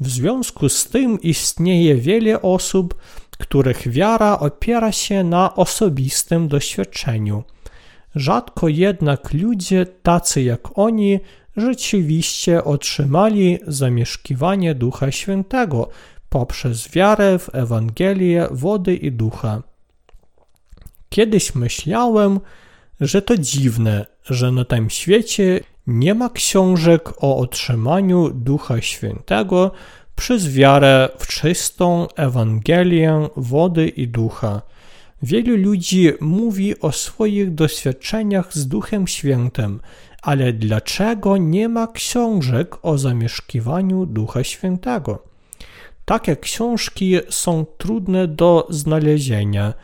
W 0.00 0.08
związku 0.08 0.68
z 0.68 0.84
tym 0.84 1.20
istnieje 1.20 1.94
wiele 1.94 2.42
osób, 2.42 2.94
których 3.38 3.88
wiara 3.88 4.38
opiera 4.38 4.92
się 4.92 5.24
na 5.24 5.54
osobistym 5.54 6.48
doświadczeniu. 6.48 7.42
Rzadko 8.14 8.68
jednak 8.68 9.32
ludzie 9.32 9.86
tacy 9.86 10.42
jak 10.42 10.78
oni 10.78 11.20
rzeczywiście 11.56 12.64
otrzymali 12.64 13.58
zamieszkiwanie 13.66 14.74
Ducha 14.74 15.10
Świętego 15.10 15.88
poprzez 16.28 16.88
wiarę 16.88 17.38
w 17.38 17.54
Ewangelię 17.54 18.48
wody 18.50 18.96
i 18.96 19.12
ducha. 19.12 19.62
Kiedyś 21.08 21.54
myślałem, 21.54 22.40
że 23.00 23.22
to 23.22 23.38
dziwne, 23.38 24.06
że 24.24 24.52
na 24.52 24.64
tym 24.64 24.90
świecie 24.90 25.60
nie 25.86 26.14
ma 26.14 26.30
książek 26.30 27.24
o 27.24 27.36
otrzymaniu 27.36 28.30
Ducha 28.30 28.80
Świętego 28.80 29.70
przez 30.16 30.48
wiarę 30.54 31.08
w 31.18 31.26
czystą 31.26 32.06
Ewangelię 32.16 33.28
wody 33.36 33.88
i 33.88 34.08
ducha. 34.08 34.62
Wielu 35.22 35.56
ludzi 35.56 36.12
mówi 36.20 36.80
o 36.80 36.92
swoich 36.92 37.54
doświadczeniach 37.54 38.54
z 38.54 38.68
Duchem 38.68 39.06
Świętym, 39.06 39.80
ale 40.22 40.52
dlaczego 40.52 41.36
nie 41.36 41.68
ma 41.68 41.86
książek 41.86 42.76
o 42.82 42.98
zamieszkiwaniu 42.98 44.06
Ducha 44.06 44.44
Świętego? 44.44 45.22
Takie 46.04 46.36
książki 46.36 47.16
są 47.30 47.66
trudne 47.78 48.28
do 48.28 48.66
znalezienia, 48.70 49.74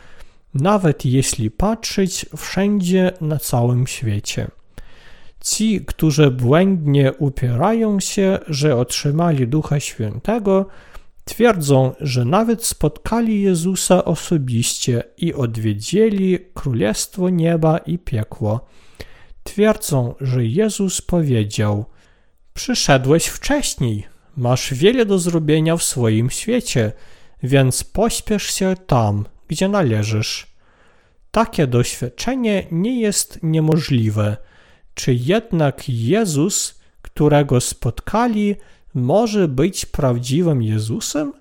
nawet 0.54 1.04
jeśli 1.04 1.50
patrzeć 1.50 2.26
wszędzie 2.36 3.12
na 3.20 3.38
całym 3.38 3.86
świecie. 3.86 4.48
Ci, 5.40 5.84
którzy 5.84 6.30
błędnie 6.30 7.12
upierają 7.12 8.00
się, 8.00 8.38
że 8.48 8.76
otrzymali 8.76 9.48
Ducha 9.48 9.80
Świętego, 9.80 10.66
twierdzą, 11.28 11.94
że 12.00 12.24
nawet 12.24 12.64
spotkali 12.64 13.42
Jezusa 13.42 14.04
osobiście 14.04 15.02
i 15.16 15.34
odwiedzili 15.34 16.38
Królestwo 16.54 17.28
Nieba 17.28 17.78
i 17.78 17.98
Piekło 17.98 18.68
twierdzą, 19.48 20.14
że 20.20 20.44
Jezus 20.44 21.00
powiedział: 21.00 21.84
Przyszedłeś 22.54 23.26
wcześniej, 23.26 24.06
masz 24.36 24.74
wiele 24.74 25.06
do 25.06 25.18
zrobienia 25.18 25.76
w 25.76 25.82
swoim 25.82 26.30
świecie, 26.30 26.92
więc 27.42 27.84
pośpiesz 27.84 28.42
się 28.42 28.74
tam, 28.86 29.24
gdzie 29.48 29.68
należysz. 29.68 30.46
Takie 31.30 31.66
doświadczenie 31.66 32.66
nie 32.70 33.00
jest 33.00 33.38
niemożliwe. 33.42 34.36
Czy 34.94 35.14
jednak 35.14 35.88
Jezus, 35.88 36.80
którego 37.02 37.60
spotkali, 37.60 38.56
może 38.94 39.48
być 39.48 39.86
prawdziwym 39.86 40.62
Jezusem? 40.62 41.32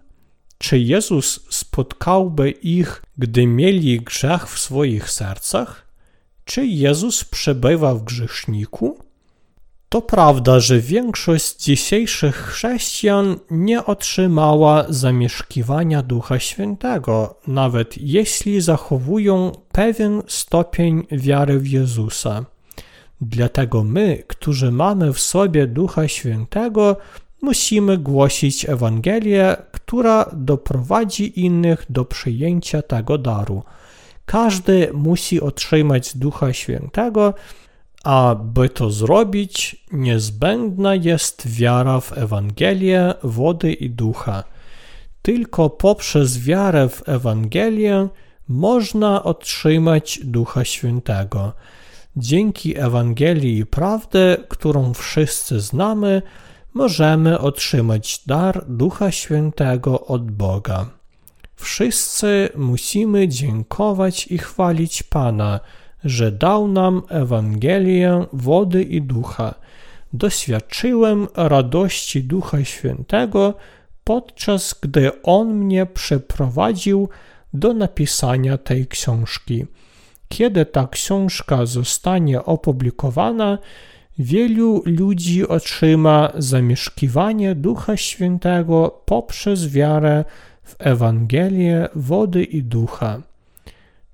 Czy 0.58 0.80
Jezus 0.80 1.40
spotkałby 1.50 2.52
ich, 2.52 3.04
gdy 3.18 3.48
mieli 3.48 4.02
grzech 4.02 4.50
w 4.50 4.60
swoich 4.60 5.12
sercach? 5.12 5.88
Czy 6.46 6.66
Jezus 6.66 7.24
przebywa 7.24 7.96
w 7.96 8.04
grzeszniku? 8.04 8.98
To 9.90 10.02
prawda, 10.02 10.60
że 10.60 10.80
większość 10.80 11.56
dzisiejszych 11.56 12.36
chrześcijan 12.36 13.36
nie 13.52 13.86
otrzymała 13.86 14.86
zamieszkiwania 14.90 16.02
Ducha 16.02 16.40
Świętego, 16.40 17.40
nawet 17.48 17.98
jeśli 17.98 18.62
zachowują 18.62 19.52
pewien 19.72 20.22
stopień 20.28 21.04
wiary 21.12 21.60
w 21.60 21.68
Jezusa. 21.68 22.46
Dlatego 23.22 23.84
my, 23.84 24.24
którzy 24.28 24.72
mamy 24.72 25.14
w 25.14 25.20
sobie 25.20 25.68
Ducha 25.68 26.08
Świętego, 26.08 26.98
musimy 27.42 27.98
głosić 27.98 28.70
Ewangelię, 28.70 29.56
która 29.72 30.30
doprowadzi 30.34 31.40
innych 31.46 31.86
do 31.90 32.06
przyjęcia 32.06 32.82
tego 32.82 33.18
daru. 33.18 33.64
Każdy 34.26 34.90
musi 34.94 35.42
otrzymać 35.42 36.18
Ducha 36.18 36.54
Świętego, 36.54 37.34
a 38.04 38.36
by 38.36 38.70
to 38.70 38.92
zrobić, 38.92 39.86
niezbędna 39.92 40.96
jest 40.96 41.48
wiara 41.48 42.00
w 42.00 42.18
Ewangelię 42.18 43.14
wody 43.24 43.74
i 43.74 43.90
ducha. 43.90 44.44
Tylko 45.22 45.70
poprzez 45.70 46.40
wiarę 46.40 46.90
w 46.90 47.10
Ewangelię 47.10 48.08
można 48.48 49.24
otrzymać 49.24 50.20
Ducha 50.24 50.66
Świętego. 50.66 51.54
Dzięki 52.18 52.78
Ewangelii 52.78 53.66
prawdy, 53.66 54.38
którą 54.48 54.94
wszyscy 54.94 55.60
znamy, 55.60 56.22
możemy 56.78 57.40
otrzymać 57.40 58.22
dar 58.28 58.66
Ducha 58.68 59.12
Świętego 59.12 60.06
od 60.06 60.32
Boga. 60.32 60.86
Wszyscy 61.56 62.50
musimy 62.56 63.28
dziękować 63.28 64.28
i 64.28 64.38
chwalić 64.38 65.04
Pana, 65.04 65.60
że 66.04 66.32
dał 66.32 66.68
nam 66.68 67.02
Ewangelię 67.10 68.26
wody 68.34 68.84
i 68.84 69.02
ducha. 69.02 69.56
Doświadczyłem 70.14 71.28
radości 71.36 72.24
Ducha 72.24 72.66
Świętego, 72.66 73.54
podczas 74.04 74.76
gdy 74.82 75.22
On 75.24 75.54
mnie 75.54 75.86
przeprowadził 75.86 77.10
do 77.54 77.74
napisania 77.74 78.58
tej 78.58 78.88
książki. 78.88 79.66
Kiedy 80.30 80.66
ta 80.66 80.88
książka 80.88 81.66
zostanie 81.66 82.46
opublikowana, 82.46 83.58
wielu 84.20 84.84
ludzi 84.86 85.48
otrzyma 85.48 86.32
zamieszkiwanie 86.38 87.56
Ducha 87.56 87.98
Świętego 87.98 89.02
poprzez 89.06 89.68
wiarę 89.68 90.26
w 90.64 90.76
Ewangelię 90.80 91.90
wody 91.96 92.44
i 92.44 92.64
ducha. 92.64 93.22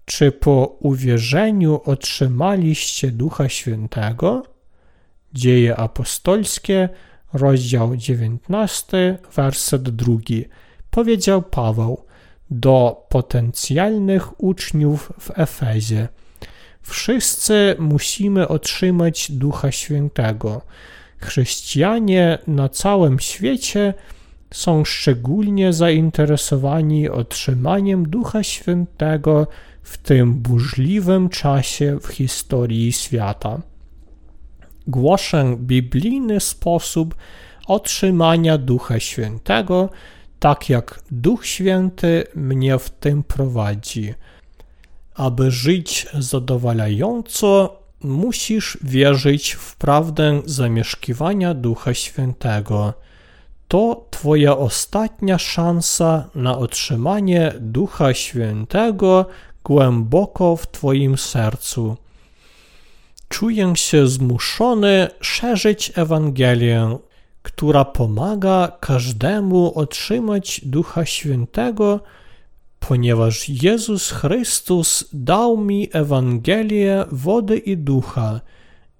Czy 0.05 0.31
po 0.31 0.77
uwierzeniu 0.79 1.81
otrzymaliście 1.85 3.11
Ducha 3.11 3.49
Świętego? 3.49 4.43
Dzieje 5.33 5.75
apostolskie, 5.75 6.89
rozdział 7.33 7.95
19, 7.97 9.17
werset 9.35 9.89
2. 9.89 10.17
Powiedział 10.89 11.41
Paweł 11.41 12.05
do 12.49 13.05
potencjalnych 13.09 14.43
uczniów 14.43 15.13
w 15.19 15.31
Efezie. 15.39 16.07
Wszyscy 16.83 17.75
musimy 17.79 18.47
otrzymać 18.47 19.31
Ducha 19.31 19.71
Świętego. 19.71 20.61
Chrześcijanie 21.17 22.37
na 22.47 22.69
całym 22.69 23.19
świecie 23.19 23.93
są 24.53 24.85
szczególnie 24.85 25.73
zainteresowani 25.73 27.09
otrzymaniem 27.09 28.09
Ducha 28.09 28.43
Świętego 28.43 29.47
w 29.81 29.97
tym 29.97 30.33
burzliwym 30.33 31.29
czasie 31.29 31.97
w 32.01 32.07
historii 32.07 32.93
świata. 32.93 33.61
Głoszę 34.87 35.55
biblijny 35.59 36.39
sposób 36.39 37.15
otrzymania 37.67 38.57
Ducha 38.57 38.99
Świętego, 38.99 39.89
tak 40.39 40.69
jak 40.69 41.03
Duch 41.11 41.45
Święty 41.45 42.23
mnie 42.35 42.79
w 42.79 42.89
tym 42.89 43.23
prowadzi. 43.23 44.13
Aby 45.15 45.51
żyć 45.51 46.07
zadowalająco, 46.19 47.79
musisz 48.03 48.77
wierzyć 48.81 49.51
w 49.51 49.75
prawdę 49.75 50.41
zamieszkiwania 50.45 51.53
Ducha 51.53 51.93
Świętego. 51.93 52.93
To 53.67 54.05
Twoja 54.09 54.57
ostatnia 54.57 55.37
szansa 55.37 56.29
na 56.35 56.57
otrzymanie 56.57 57.53
Ducha 57.59 58.13
Świętego 58.13 59.25
głęboko 59.63 60.55
w 60.55 60.71
Twoim 60.71 61.17
sercu. 61.17 61.97
Czuję 63.29 63.75
się 63.75 64.07
zmuszony 64.07 65.07
szerzyć 65.21 65.91
Ewangelię, 65.95 66.97
która 67.41 67.85
pomaga 67.85 68.77
każdemu 68.79 69.71
otrzymać 69.75 70.61
Ducha 70.63 71.05
Świętego, 71.05 71.99
ponieważ 72.87 73.49
Jezus 73.49 74.11
Chrystus 74.11 75.09
dał 75.13 75.57
mi 75.57 75.89
Ewangelię 75.91 77.05
wody 77.11 77.57
i 77.57 77.77
ducha 77.77 78.41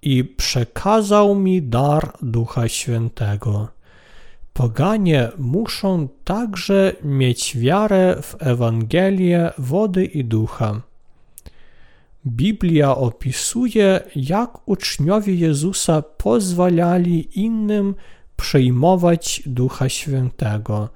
i 0.02 0.24
przekazał 0.24 1.36
mi 1.36 1.62
dar 1.62 2.14
Ducha 2.22 2.68
Świętego. 2.68 3.68
Poganie 4.54 5.30
muszą 5.38 6.08
także 6.24 6.94
mieć 7.04 7.58
wiarę 7.58 8.16
w 8.22 8.36
Ewangelię 8.40 9.52
wody 9.58 10.06
i 10.06 10.26
ducha. 10.26 10.82
Biblia 12.28 12.96
opisuje, 12.96 14.00
jak 14.16 14.68
uczniowie 14.68 15.36
Jezusa 15.36 16.02
pozwalali 16.02 17.40
innym 17.40 17.96
przyjmować 18.36 19.42
Ducha 19.46 19.90
Świętego. 19.90 20.90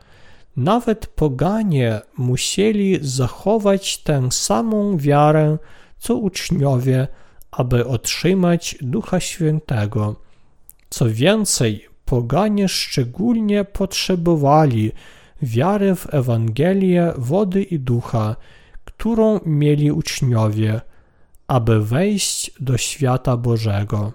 Nawet 0.58 1.08
poganie 1.08 2.02
musieli 2.18 3.00
zachować 3.02 3.98
tę 3.98 4.32
samą 4.32 4.98
wiarę, 4.98 5.58
co 5.98 6.16
uczniowie, 6.16 7.08
aby 7.52 7.88
otrzymać 7.88 8.78
Ducha 8.82 9.20
Świętego. 9.20 10.16
Co 10.90 11.06
więcej, 11.10 11.86
poganie 12.06 12.68
szczególnie 12.68 13.66
potrzebowali 13.66 14.92
wiary 15.42 15.96
w 15.96 16.14
Ewangelię 16.14 17.14
wody 17.18 17.64
i 17.64 17.80
ducha, 17.80 18.36
którą 18.86 19.40
mieli 19.46 19.92
uczniowie, 19.92 20.82
aby 21.48 21.86
wejść 21.86 22.52
do 22.60 22.78
świata 22.78 23.38
Bożego. 23.38 24.12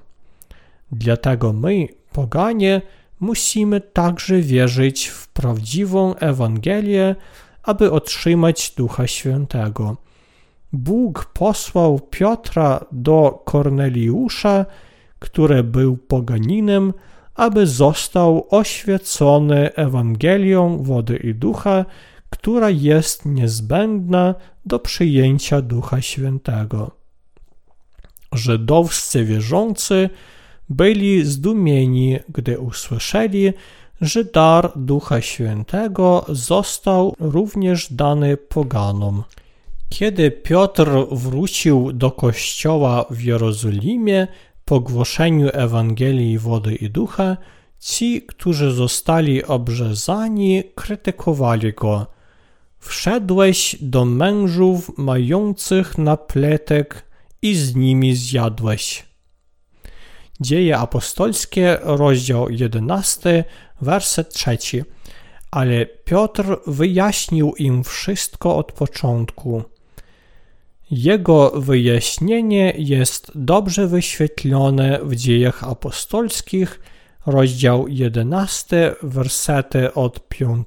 Dlatego 0.93 1.53
my, 1.53 1.89
poganie, 2.13 2.83
musimy 3.23 3.81
także 3.81 4.41
wierzyć 4.41 5.07
w 5.07 5.29
prawdziwą 5.29 6.15
Ewangelię, 6.15 7.17
aby 7.63 7.93
otrzymać 7.93 8.75
Ducha 8.77 9.07
Świętego. 9.07 9.97
Bóg 10.73 11.25
posłał 11.25 12.01
Piotra 12.01 12.85
do 12.93 13.43
Korneliusza, 13.45 14.67
który 15.19 15.63
był 15.65 15.97
poganinem, 15.97 16.93
aby 17.35 17.67
został 17.67 18.47
oświecony 18.51 19.75
Ewangelią 19.75 20.83
wody 20.83 21.17
i 21.17 21.35
ducha, 21.35 21.85
która 22.31 22.71
jest 22.71 23.27
niezbędna 23.27 24.35
do 24.67 24.79
przyjęcia 24.79 25.63
Ducha 25.63 26.01
Świętego. 26.01 26.91
Żydowscy 28.33 29.25
wierzący 29.25 30.11
byli 30.77 31.25
zdumieni, 31.25 32.19
gdy 32.29 32.59
usłyszeli, 32.59 33.53
że 34.01 34.25
dar 34.25 34.73
Ducha 34.77 35.21
Świętego 35.21 36.25
został 36.29 37.15
również 37.21 37.93
dany 37.93 38.37
poganom. 38.37 39.23
Kiedy 39.89 40.31
Piotr 40.31 40.91
wrócił 41.11 41.93
do 41.93 42.11
kościoła 42.11 43.05
w 43.11 43.21
Jerozolimie, 43.21 44.29
po 44.65 44.81
głoszeniu 44.81 45.49
Ewangelii 45.53 46.39
wody 46.39 46.75
i 46.75 46.91
ducha, 46.91 47.37
ci, 47.81 48.23
którzy 48.23 48.73
zostali 48.73 49.45
obrzezani, 49.45 50.63
krytykowali 50.75 51.73
go. 51.73 52.07
Wszedłeś 52.79 53.77
do 53.81 54.05
mężów 54.05 54.99
mających 54.99 55.99
napletek 55.99 57.05
i 57.43 57.55
z 57.55 57.75
nimi 57.75 58.15
zjadłeś. 58.15 59.12
Dzieje 60.43 60.79
apostolskie, 60.79 61.79
rozdział 61.83 62.51
11, 62.51 63.45
werset 63.81 64.35
3. 64.35 64.85
Ale 65.51 65.87
Piotr 65.87 66.45
wyjaśnił 66.67 67.55
im 67.59 67.85
wszystko 67.85 68.57
od 68.57 68.73
początku. 68.73 69.63
Jego 70.91 71.51
wyjaśnienie 71.51 72.73
jest 72.79 73.33
dobrze 73.35 73.87
wyświetlone 73.87 74.99
w 75.03 75.17
dziejach 75.17 75.65
apostolskich, 75.65 76.81
rozdział 77.27 77.89
11, 77.89 78.95
wersety 79.03 79.95
od 79.95 80.29
5 80.29 80.67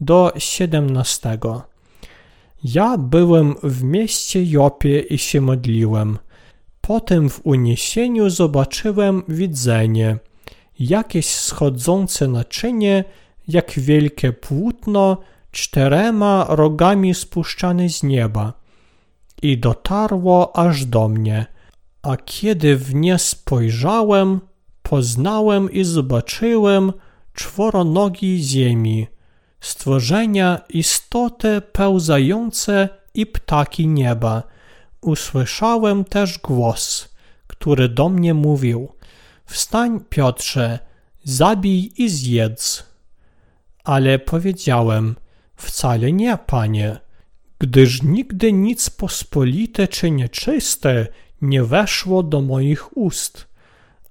do 0.00 0.32
17. 0.38 1.38
Ja 2.64 2.98
byłem 2.98 3.54
w 3.62 3.82
mieście 3.82 4.44
Jopie 4.44 5.00
i 5.00 5.18
się 5.18 5.40
modliłem. 5.40 6.18
Potem 6.80 7.30
w 7.30 7.40
uniesieniu 7.44 8.30
zobaczyłem 8.30 9.22
widzenie, 9.28 10.18
jakieś 10.78 11.26
schodzące 11.26 12.28
naczynie, 12.28 13.04
jak 13.48 13.70
wielkie 13.70 14.32
płótno, 14.32 15.16
czterema 15.50 16.46
rogami 16.48 17.14
spuszczane 17.14 17.88
z 17.88 18.02
nieba. 18.02 18.52
I 19.42 19.58
dotarło 19.58 20.56
aż 20.56 20.84
do 20.84 21.08
mnie. 21.08 21.46
A 22.02 22.16
kiedy 22.16 22.76
w 22.76 22.94
nie 22.94 23.18
spojrzałem, 23.18 24.40
poznałem 24.82 25.72
i 25.72 25.84
zobaczyłem 25.84 26.92
czworonogi 27.34 28.42
ziemi, 28.42 29.06
stworzenia 29.60 30.60
istoty 30.68 31.62
pełzające 31.72 32.88
i 33.14 33.26
ptaki 33.26 33.86
nieba. 33.86 34.42
Usłyszałem 35.00 36.04
też 36.04 36.38
głos, 36.38 37.14
który 37.46 37.88
do 37.88 38.08
mnie 38.08 38.34
mówił: 38.34 38.88
Wstań, 39.44 40.00
Piotrze, 40.08 40.78
zabij 41.24 41.92
i 41.96 42.08
zjedz. 42.08 42.84
Ale 43.84 44.18
powiedziałem: 44.18 45.16
Wcale 45.56 46.12
nie, 46.12 46.38
panie, 46.46 47.00
gdyż 47.58 48.02
nigdy 48.02 48.52
nic 48.52 48.90
pospolite 48.90 49.88
czy 49.88 50.10
nieczyste 50.10 51.06
nie 51.42 51.64
weszło 51.64 52.22
do 52.22 52.40
moich 52.40 52.96
ust. 52.96 53.46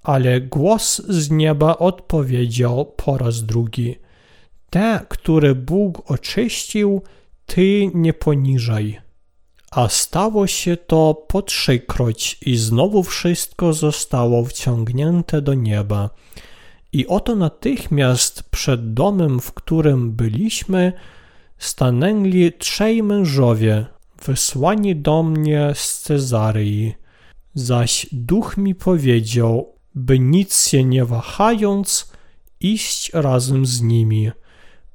Ale 0.02 0.40
głos 0.40 1.02
z 1.08 1.30
nieba 1.30 1.78
odpowiedział 1.78 2.86
po 2.96 3.18
raz 3.18 3.44
drugi: 3.44 3.96
Te, 4.70 5.06
które 5.08 5.54
Bóg 5.54 6.10
oczyścił, 6.10 7.02
ty 7.46 7.90
nie 7.94 8.12
poniżaj. 8.12 9.09
A 9.70 9.88
stało 9.88 10.46
się 10.46 10.76
to 10.76 11.24
po 11.28 11.42
trzykroć 11.42 12.38
i 12.46 12.56
znowu 12.56 13.02
wszystko 13.02 13.72
zostało 13.72 14.44
wciągnięte 14.44 15.42
do 15.42 15.54
nieba. 15.54 16.10
I 16.92 17.06
oto 17.06 17.34
natychmiast 17.34 18.42
przed 18.42 18.94
domem, 18.94 19.40
w 19.40 19.52
którym 19.52 20.12
byliśmy, 20.12 20.92
stanęli 21.58 22.52
trzej 22.58 23.02
mężowie, 23.02 23.86
wysłani 24.24 24.96
do 24.96 25.22
mnie 25.22 25.72
z 25.74 26.00
Cezaryi. 26.00 26.94
Zaś 27.54 28.06
duch 28.12 28.56
mi 28.56 28.74
powiedział, 28.74 29.72
by 29.94 30.18
nic 30.18 30.68
się 30.68 30.84
nie 30.84 31.04
wahając, 31.04 32.12
iść 32.60 33.10
razem 33.14 33.66
z 33.66 33.82
nimi. 33.82 34.30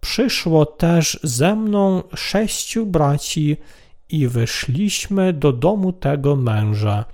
Przyszło 0.02 0.66
też 0.66 1.20
ze 1.24 1.56
mną 1.56 2.04
sześciu 2.16 2.86
braci 2.86 3.58
i 4.10 4.28
wyszliśmy 4.28 5.34
do 5.34 5.54
domu 5.54 5.94
tego 5.94 6.36
męża. 6.36 7.06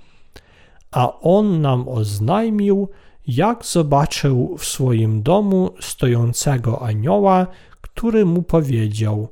A 0.90 1.20
on 1.20 1.60
nam 1.60 1.88
oznajmił, 1.88 2.88
jak 3.26 3.64
zobaczył 3.64 4.56
w 4.58 4.64
swoim 4.64 5.22
domu 5.22 5.70
stojącego 5.80 6.82
anioła, 6.82 7.46
który 7.80 8.24
mu 8.24 8.42
powiedział: 8.42 9.28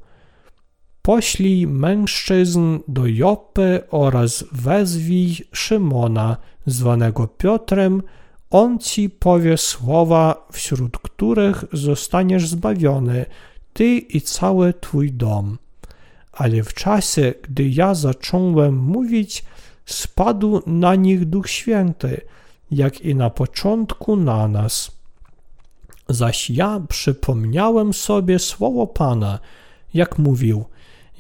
Poślij 1.03 1.67
mężczyzn 1.67 2.79
do 2.89 3.07
Jopy 3.07 3.83
oraz 3.91 4.45
wezwij 4.53 5.37
Szymona, 5.53 6.37
zwanego 6.67 7.29
Piotrem, 7.29 8.03
on 8.51 8.79
ci 8.79 9.11
powie 9.11 9.59
słowa, 9.59 10.47
wśród 10.53 10.99
których 10.99 11.65
zostaniesz 11.73 12.49
zbawiony, 12.49 13.27
ty 13.73 13.99
i 13.99 14.21
cały 14.21 14.75
twój 14.75 15.13
dom 15.13 15.59
ale 16.33 16.63
w 16.63 16.75
czasie, 16.75 17.35
gdy 17.43 17.69
ja 17.69 17.95
zacząłem 17.95 18.77
mówić, 18.77 19.45
spadł 19.87 20.63
na 20.67 20.95
nich 20.95 21.25
Duch 21.25 21.51
Święty, 21.51 22.21
jak 22.71 23.01
i 23.01 23.15
na 23.15 23.31
początku 23.31 24.17
na 24.17 24.49
nas. 24.49 25.01
Zaś 26.09 26.51
ja 26.51 26.81
przypomniałem 26.89 27.93
sobie 27.93 28.39
słowo 28.39 28.87
Pana, 28.87 29.39
jak 29.95 30.19
mówił: 30.19 30.65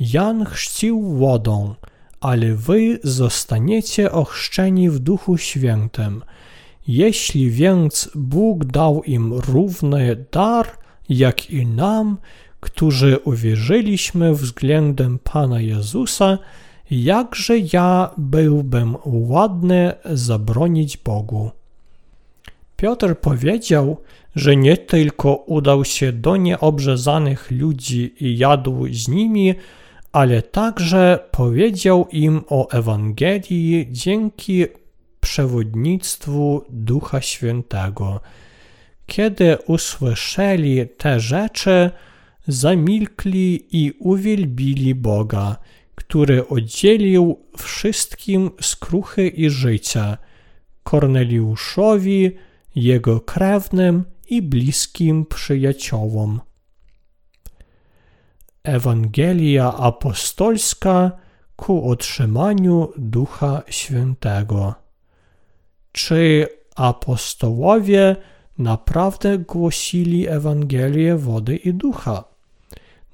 Jan 0.01 0.44
chrzcił 0.44 1.03
wodą, 1.03 1.75
ale 2.20 2.55
wy 2.55 2.99
zostaniecie 3.03 4.12
ochrzczeni 4.12 4.90
w 4.90 4.99
Duchu 4.99 5.38
Świętym. 5.38 6.23
Jeśli 6.87 7.51
więc 7.51 8.11
Bóg 8.14 8.64
dał 8.64 9.03
im 9.05 9.33
równy 9.33 10.25
dar, 10.33 10.66
jak 11.09 11.51
i 11.51 11.66
nam, 11.66 12.18
którzy 12.61 13.18
uwierzyliśmy 13.25 14.35
względem 14.35 15.18
Pana 15.18 15.61
Jezusa, 15.61 16.38
jakże 16.90 17.55
ja 17.73 18.11
byłbym 18.16 18.96
ładny 19.05 19.92
zabronić 20.05 20.96
Bogu. 20.96 21.51
Piotr 22.77 23.16
powiedział, 23.16 23.96
że 24.37 24.57
nie 24.57 24.77
tylko 24.77 25.35
udał 25.35 25.85
się 25.85 26.12
do 26.12 26.37
nieobrzezanych 26.37 27.51
ludzi 27.51 28.14
i 28.20 28.38
jadł 28.38 28.87
z 28.92 29.09
nimi, 29.09 29.55
ale 30.12 30.42
także 30.42 31.18
powiedział 31.31 32.09
im 32.12 32.40
o 32.49 32.70
Ewangelii 32.70 33.88
dzięki 33.90 34.66
przewodnictwu 35.20 36.64
Ducha 36.68 37.20
Świętego. 37.20 38.20
Kiedy 39.07 39.59
usłyszeli 39.66 40.88
te 40.99 41.20
rzeczy, 41.20 41.90
zamilkli 42.46 43.66
i 43.70 43.92
uwielbili 43.98 44.94
Boga, 44.94 45.57
który 45.94 46.48
oddzielił 46.48 47.38
wszystkim 47.57 48.50
skruchy 48.61 49.29
i 49.29 49.50
życia, 49.50 50.16
Korneliuszowi, 50.83 52.37
jego 52.74 53.20
krewnym 53.20 54.05
i 54.29 54.42
bliskim 54.42 55.26
przyjaciołom. 55.26 56.40
Ewangelia 58.62 59.74
apostolska 59.76 61.12
ku 61.57 61.90
otrzymaniu 61.90 62.92
Ducha 62.96 63.62
Świętego. 63.68 64.74
Czy 65.92 66.48
apostołowie 66.76 68.16
naprawdę 68.59 69.38
głosili 69.38 70.29
Ewangelię 70.29 71.16
wody 71.16 71.57
i 71.57 71.74
ducha? 71.74 72.30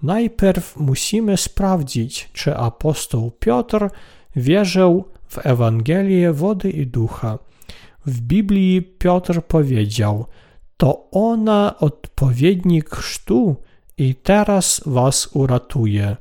Najpierw 0.06 0.76
musimy 0.76 1.36
sprawdzić, 1.36 2.30
czy 2.32 2.56
apostoł 2.56 3.30
Piotr 3.30 3.88
wierzył 4.36 5.04
w 5.28 5.46
Ewangelię 5.46 6.32
wody 6.32 6.70
i 6.70 6.86
ducha. 6.86 7.38
W 8.06 8.20
Biblii 8.20 8.82
Piotr 8.82 9.42
powiedział: 9.42 10.26
To 10.76 11.10
ona 11.10 11.78
odpowiednik 11.78 12.90
chrztu 12.90 13.56
i 13.98 14.14
teraz 14.14 14.80
was 14.86 15.28
uratuje. 15.32 16.16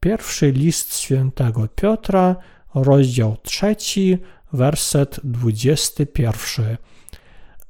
Pierwszy 0.00 0.52
list 0.52 0.98
świętego 0.98 1.68
Piotra, 1.74 2.36
rozdział 2.74 3.36
trzeci, 3.42 4.18
werset 4.52 5.20
dwudziesty 5.24 6.06
pierwszy. 6.06 6.76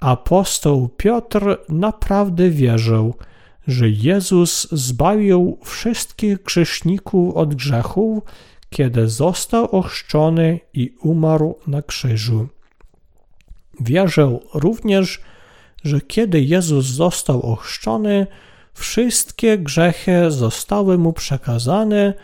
Apostoł 0.00 0.88
Piotr 0.88 1.58
naprawdę 1.68 2.50
wierzył, 2.50 3.14
że 3.66 3.88
Jezus 3.88 4.68
zbawił 4.72 5.59
wszystkich 5.64 6.42
grzeszników 6.42 7.37
od 7.37 7.55
grzechów, 7.55 8.22
kiedy 8.70 9.09
został 9.09 9.64
ochrzczony 9.64 10.61
i 10.72 10.94
umarł 11.03 11.59
na 11.66 11.83
krzyżu. 11.83 12.48
Wierzył 13.81 14.42
również, 14.55 15.20
że 15.85 16.00
kiedy 16.00 16.40
Jezus 16.40 16.87
został 16.87 17.42
ochrzczony, 17.42 18.27
wszystkie 18.74 19.59
grzechy 19.59 20.31
zostały 20.31 20.98
mu 20.98 21.12
przekazane, 21.12 22.14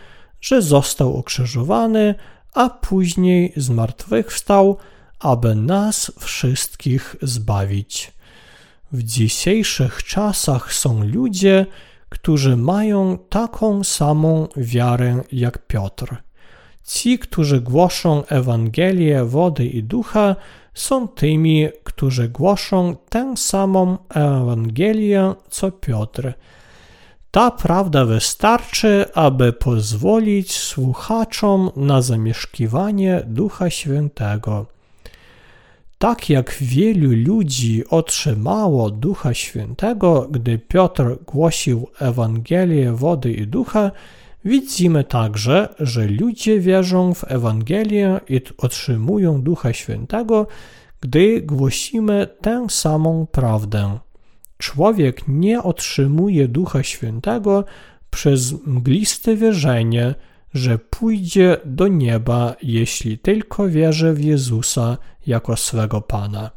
że 0.40 0.62
został 0.62 1.16
okrzyżowany, 1.16 2.14
a 2.54 2.70
później 2.70 3.52
zmartwychwstał, 3.56 4.76
aby 5.18 5.54
nas 5.54 6.12
wszystkich 6.18 7.16
zbawić. 7.22 8.12
W 8.92 9.02
dzisiejszych 9.02 10.04
czasach 10.04 10.72
są 10.74 11.04
ludzie, 11.04 11.66
którzy 12.08 12.56
mają 12.56 13.18
taką 13.18 13.84
samą 13.84 14.48
wiarę 14.56 15.22
jak 15.32 15.66
Piotr. 15.66 16.16
Ci, 16.84 17.18
którzy 17.18 17.60
głoszą 17.60 18.24
Ewangelię 18.26 19.24
wody 19.24 19.66
i 19.66 19.82
ducha, 19.82 20.36
są 20.74 21.08
tymi, 21.08 21.68
którzy 21.84 22.28
głoszą 22.28 22.96
tę 23.08 23.36
samą 23.36 23.98
Ewangelię 24.14 25.34
co 25.50 25.72
Piotr. 25.72 26.32
Ta 27.30 27.50
prawda 27.50 28.04
wystarczy, 28.04 29.04
aby 29.14 29.52
pozwolić 29.52 30.58
słuchaczom 30.58 31.70
na 31.76 32.02
zamieszkiwanie 32.02 33.22
Ducha 33.26 33.70
Świętego. 33.70 34.66
Tak 36.02 36.30
jak 36.30 36.56
wielu 36.60 37.10
ludzi 37.26 37.84
otrzymało 37.88 38.90
Ducha 38.90 39.34
Świętego, 39.34 40.28
gdy 40.30 40.58
Piotr 40.58 41.18
głosił 41.26 41.88
Ewangelię 41.98 42.92
wody 42.92 43.32
i 43.32 43.46
ducha, 43.46 43.90
widzimy 44.44 45.04
także, 45.04 45.68
że 45.80 46.06
ludzie 46.06 46.60
wierzą 46.60 47.14
w 47.14 47.24
Ewangelię 47.32 48.20
i 48.28 48.40
otrzymują 48.58 49.42
Ducha 49.42 49.72
Świętego, 49.72 50.46
gdy 51.00 51.42
głosimy 51.42 52.28
tę 52.40 52.66
samą 52.70 53.26
prawdę. 53.32 53.98
Człowiek 54.58 55.28
nie 55.28 55.62
otrzymuje 55.62 56.48
Ducha 56.48 56.82
Świętego 56.82 57.64
przez 58.10 58.66
mgliste 58.66 59.36
wierzenie, 59.36 60.14
że 60.54 60.78
pójdzie 60.78 61.56
do 61.64 61.88
nieba, 61.88 62.54
jeśli 62.62 63.18
tylko 63.18 63.68
wierzy 63.68 64.12
w 64.12 64.24
Jezusa 64.24 64.96
jako 65.26 65.56
swego 65.56 66.00
Pana, 66.00 66.50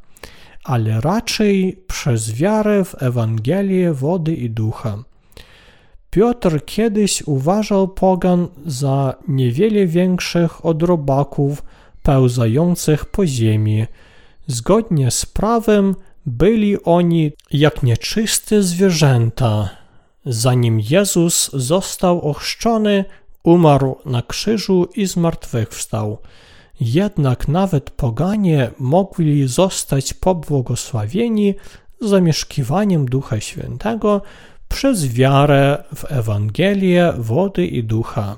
ale 0.63 1.01
raczej 1.01 1.83
przez 1.87 2.31
wiarę 2.31 2.83
w 2.83 3.03
Ewangelię 3.03 3.93
wody 3.93 4.35
i 4.35 4.49
ducha. 4.49 4.97
Piotr 6.09 6.65
kiedyś 6.65 7.23
uważał 7.25 7.87
pogan 7.87 8.47
za 8.65 9.15
niewiele 9.27 9.85
większych 9.85 10.65
od 10.65 10.83
robaków 10.83 11.63
pełzających 12.03 13.05
po 13.05 13.27
ziemi. 13.27 13.85
Zgodnie 14.47 15.11
z 15.11 15.25
prawem 15.25 15.95
byli 16.25 16.83
oni 16.83 17.31
jak 17.51 17.83
nieczyste 17.83 18.63
zwierzęta. 18.63 19.69
Zanim 20.25 20.79
Jezus 20.89 21.51
został 21.53 22.21
ochrzczony, 22.21 23.05
umarł 23.43 23.95
na 24.05 24.21
krzyżu 24.21 24.87
i 24.95 25.05
zmartwychwstał. 25.05 26.17
Jednak 26.79 27.47
nawet 27.47 27.89
poganie 27.91 28.71
mogli 28.79 29.47
zostać 29.47 30.13
pobłogosławieni 30.13 31.55
zamieszkiwaniem 32.01 33.05
Ducha 33.05 33.39
Świętego 33.39 34.21
przez 34.67 35.07
wiarę 35.07 35.83
w 35.95 36.11
Ewangelię 36.11 37.13
wody 37.17 37.67
i 37.67 37.83
ducha. 37.83 38.37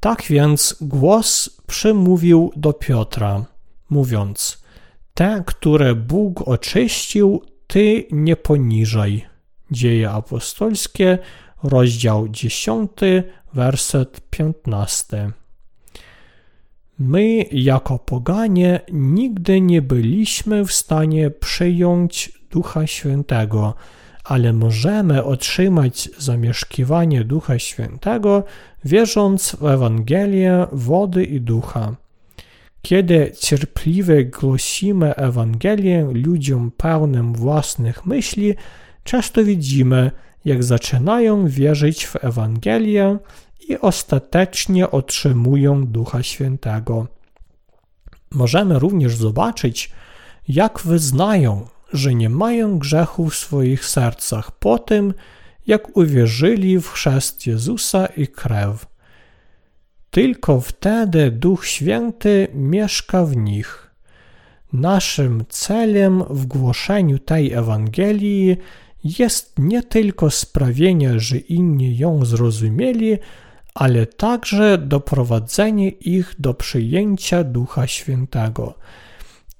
Tak 0.00 0.22
więc 0.22 0.76
głos 0.80 1.50
przemówił 1.66 2.52
do 2.56 2.72
Piotra, 2.72 3.44
mówiąc: 3.90 4.62
Te, 5.14 5.42
które 5.46 5.94
Bóg 5.94 6.48
oczyścił, 6.48 7.42
ty 7.66 8.06
nie 8.10 8.36
poniżaj. 8.36 9.26
Dzieje 9.70 10.10
apostolskie, 10.10 11.18
rozdział 11.62 12.28
10, 12.28 12.90
werset 13.54 14.20
15. 14.30 15.32
My, 16.98 17.44
jako 17.52 17.98
poganie, 17.98 18.80
nigdy 18.92 19.60
nie 19.60 19.82
byliśmy 19.82 20.64
w 20.64 20.72
stanie 20.72 21.30
przyjąć 21.30 22.32
Ducha 22.50 22.86
Świętego, 22.86 23.74
ale 24.24 24.52
możemy 24.52 25.24
otrzymać 25.24 26.10
zamieszkiwanie 26.18 27.24
Ducha 27.24 27.58
Świętego, 27.58 28.44
wierząc 28.84 29.56
w 29.56 29.66
Ewangelię 29.66 30.66
wody 30.72 31.24
i 31.24 31.40
ducha. 31.40 31.96
Kiedy 32.82 33.32
cierpliwie 33.40 34.24
głosimy 34.24 35.14
Ewangelię 35.14 36.08
ludziom 36.12 36.70
pełnym 36.76 37.32
własnych 37.32 38.06
myśli, 38.06 38.54
często 39.04 39.44
widzimy, 39.44 40.10
jak 40.44 40.64
zaczynają 40.64 41.48
wierzyć 41.48 42.06
w 42.06 42.24
Ewangelię 42.24 43.18
i 43.68 43.78
ostatecznie 43.78 44.90
otrzymują 44.90 45.86
Ducha 45.86 46.22
Świętego. 46.22 47.06
Możemy 48.30 48.78
również 48.78 49.16
zobaczyć, 49.16 49.92
jak 50.48 50.80
wyznają, 50.84 51.66
że 51.92 52.14
nie 52.14 52.28
mają 52.28 52.78
grzechu 52.78 53.30
w 53.30 53.36
swoich 53.36 53.84
sercach 53.84 54.50
po 54.58 54.78
tym, 54.78 55.14
jak 55.66 55.96
uwierzyli 55.96 56.78
w 56.78 56.88
chrzest 56.88 57.46
Jezusa 57.46 58.06
i 58.06 58.26
krew. 58.26 58.86
Tylko 60.10 60.60
wtedy 60.60 61.30
Duch 61.30 61.66
Święty 61.66 62.48
mieszka 62.54 63.24
w 63.24 63.36
nich. 63.36 63.90
Naszym 64.72 65.44
celem 65.48 66.24
w 66.30 66.46
głoszeniu 66.46 67.18
tej 67.18 67.52
Ewangelii 67.52 68.56
jest 69.04 69.58
nie 69.58 69.82
tylko 69.82 70.30
sprawienie, 70.30 71.20
że 71.20 71.38
inni 71.38 71.98
ją 71.98 72.24
zrozumieli, 72.24 73.18
ale 73.74 74.06
także 74.06 74.78
doprowadzenie 74.78 75.88
ich 75.88 76.34
do 76.38 76.54
przyjęcia 76.54 77.44
Ducha 77.44 77.86
Świętego. 77.86 78.74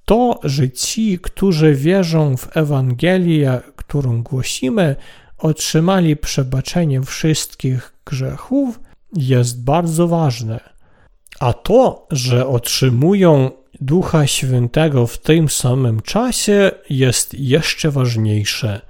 To, 0.05 0.41
że 0.45 0.71
ci, 0.71 1.19
którzy 1.19 1.75
wierzą 1.75 2.37
w 2.37 2.57
Ewangelię, 2.57 3.61
którą 3.77 4.23
głosimy, 4.23 4.97
otrzymali 5.39 6.17
przebaczenie 6.17 7.03
wszystkich 7.03 7.93
grzechów, 8.05 8.81
jest 9.17 9.65
bardzo 9.65 10.09
ważne. 10.09 10.61
A 11.41 11.53
to, 11.53 12.07
że 12.11 12.47
otrzymują 12.47 13.51
Ducha 13.81 14.27
Świętego 14.27 15.07
w 15.07 15.19
tym 15.19 15.49
samym 15.49 16.01
czasie, 16.01 16.71
jest 16.91 17.35
jeszcze 17.35 17.91
ważniejsze. 17.91 18.81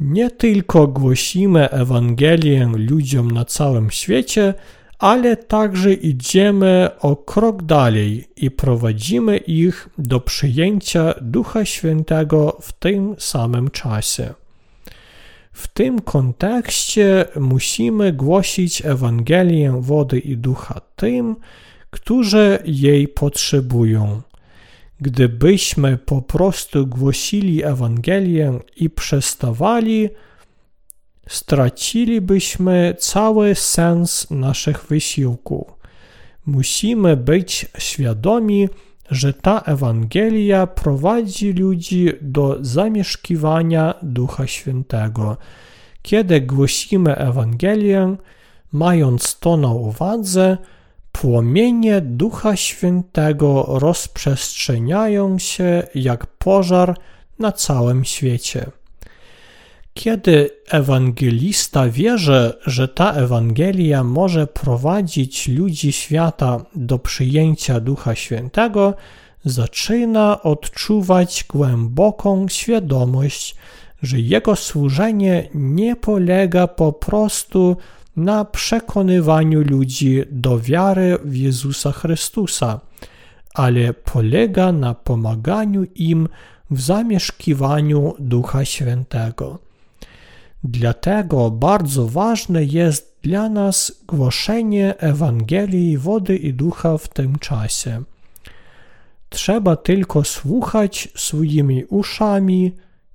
Nie 0.00 0.30
tylko 0.30 0.86
głosimy 0.86 1.70
Ewangelię 1.70 2.70
ludziom 2.76 3.30
na 3.30 3.44
całym 3.44 3.90
świecie, 3.90 4.54
ale 4.98 5.36
także 5.36 5.92
idziemy 5.92 6.90
o 7.00 7.16
krok 7.16 7.62
dalej 7.62 8.28
i 8.36 8.50
prowadzimy 8.50 9.36
ich 9.36 9.88
do 9.98 10.20
przyjęcia 10.20 11.14
Ducha 11.20 11.64
Świętego 11.64 12.58
w 12.60 12.72
tym 12.72 13.14
samym 13.18 13.70
czasie. 13.70 14.34
W 15.52 15.68
tym 15.68 16.00
kontekście 16.00 17.24
musimy 17.40 18.12
głosić 18.12 18.86
Ewangelię 18.86 19.80
wody 19.80 20.18
i 20.18 20.36
ducha 20.36 20.80
tym, 20.96 21.36
którzy 21.90 22.58
jej 22.64 23.08
potrzebują. 23.08 24.22
Gdybyśmy 25.00 25.98
po 25.98 26.22
prostu 26.22 26.86
głosili 26.86 27.64
Ewangelię 27.64 28.58
i 28.76 28.90
przestawali, 28.90 30.08
stracilibyśmy 31.28 32.94
cały 32.98 33.54
sens 33.54 34.30
naszych 34.30 34.84
wysiłków. 34.84 35.66
Musimy 36.46 37.16
być 37.16 37.66
świadomi, 37.78 38.68
że 39.10 39.32
ta 39.32 39.60
Ewangelia 39.60 40.66
prowadzi 40.66 41.52
ludzi 41.52 42.08
do 42.20 42.56
zamieszkiwania 42.60 43.94
Ducha 44.02 44.46
Świętego. 44.46 45.36
Kiedy 46.02 46.40
głosimy 46.40 47.16
Ewangelię, 47.16 48.16
mając 48.72 49.38
to 49.38 49.56
na 49.56 49.72
uwadze, 49.72 50.58
płomienie 51.20 52.00
Ducha 52.00 52.56
Świętego 52.56 53.66
rozprzestrzeniają 53.68 55.38
się 55.38 55.82
jak 55.94 56.26
pożar 56.26 56.96
na 57.38 57.52
całym 57.52 58.04
świecie. 58.04 58.66
Kiedy 59.94 60.50
ewangelista 60.68 61.88
wierzy, 61.88 62.52
że 62.66 62.88
ta 62.88 63.12
Ewangelia 63.12 64.04
może 64.04 64.46
prowadzić 64.46 65.48
ludzi 65.48 65.92
świata 65.92 66.64
do 66.74 66.98
przyjęcia 66.98 67.80
Ducha 67.80 68.14
Świętego, 68.14 68.94
zaczyna 69.44 70.42
odczuwać 70.42 71.44
głęboką 71.48 72.48
świadomość, 72.48 73.56
że 74.02 74.20
jego 74.20 74.56
służenie 74.56 75.48
nie 75.54 75.96
polega 75.96 76.66
po 76.66 76.92
prostu 76.92 77.68
na 77.70 77.97
przekonywaniu 78.44 79.60
ludzi 79.60 80.22
do 80.30 80.60
wiary 80.60 81.18
w 81.24 81.36
Jezusa 81.36 81.92
Chrystusa, 81.92 82.80
ale 83.54 83.94
polega 83.94 84.72
na 84.72 84.94
pomaganiu 84.94 85.84
im 85.94 86.28
w 86.70 86.80
zamieszkiwaniu 86.80 88.14
Ducha 88.18 88.64
Świętego. 88.64 89.58
Dlatego 90.64 91.50
bardzo 91.50 92.08
ważne 92.08 92.64
jest 92.64 93.18
dla 93.22 93.48
nas 93.48 93.92
głoszenie 94.06 94.98
Ewangelii 94.98 95.98
wody 95.98 96.36
i 96.36 96.54
ducha 96.54 96.98
w 96.98 97.08
tym 97.08 97.38
czasie. 97.38 98.02
Trzeba 99.28 99.76
tylko 99.76 100.24
słuchać 100.24 101.08
swoimi 101.16 101.84
uszami 101.84 102.72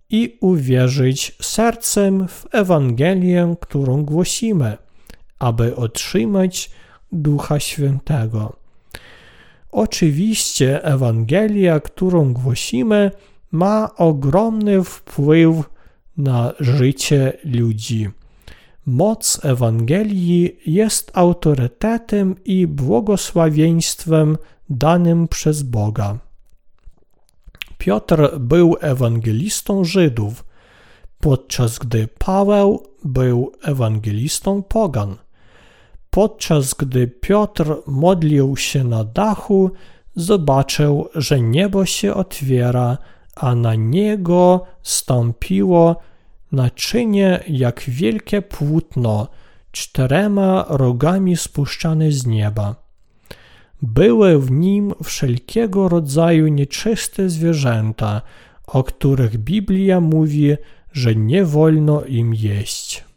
i 0.09 0.37
uwierzyć 0.41 1.35
sercem 1.41 2.27
w 2.27 2.45
Ewangelię, 2.51 3.55
którą 3.61 4.05
głosimy, 4.05 4.77
aby 5.43 5.75
otrzymać 5.75 6.71
Ducha 7.11 7.59
Świętego. 7.59 8.53
Oczywiście 9.71 10.83
Ewangelia, 10.83 11.79
którą 11.79 12.33
głosimy, 12.33 13.11
ma 13.51 13.95
ogromny 13.95 14.83
wpływ 14.83 15.55
na 16.17 16.53
życie 16.59 17.33
ludzi. 17.43 18.09
Moc 18.85 19.39
Ewangelii 19.45 20.59
jest 20.65 21.11
autorytetem 21.13 22.35
i 22.45 22.67
błogosławieństwem 22.67 24.37
danym 24.69 25.27
przez 25.27 25.63
Boga. 25.63 26.19
Piotr 27.77 28.37
był 28.39 28.75
ewangelistą 28.81 29.83
Żydów, 29.83 30.45
podczas 31.19 31.79
gdy 31.79 32.07
Paweł 32.07 32.87
był 33.03 33.51
ewangelistą 33.61 34.63
pogan. 34.63 35.22
Podczas 36.13 36.73
gdy 36.73 37.07
Piotr 37.07 37.75
modlił 37.87 38.57
się 38.57 38.83
na 38.83 39.03
dachu, 39.03 39.71
zobaczył, 40.15 41.09
że 41.15 41.41
niebo 41.41 41.85
się 41.85 42.13
otwiera, 42.13 42.97
a 43.35 43.55
na 43.55 43.75
niego 43.75 44.65
stąpiło 44.83 45.95
naczynie 46.51 47.43
jak 47.47 47.83
wielkie 47.87 48.41
płótno, 48.41 49.27
czterema 49.71 50.65
rogami 50.69 51.37
spuszczane 51.37 52.11
z 52.11 52.25
nieba. 52.25 52.75
Były 53.81 54.39
w 54.39 54.51
nim 54.51 54.93
wszelkiego 55.03 55.89
rodzaju 55.89 56.47
nieczyste 56.47 57.29
zwierzęta, 57.29 58.21
o 58.67 58.83
których 58.83 59.37
Biblia 59.37 59.99
mówi, 59.99 60.55
że 60.91 61.15
nie 61.15 61.45
wolno 61.45 62.05
im 62.05 62.33
jeść. 62.33 63.12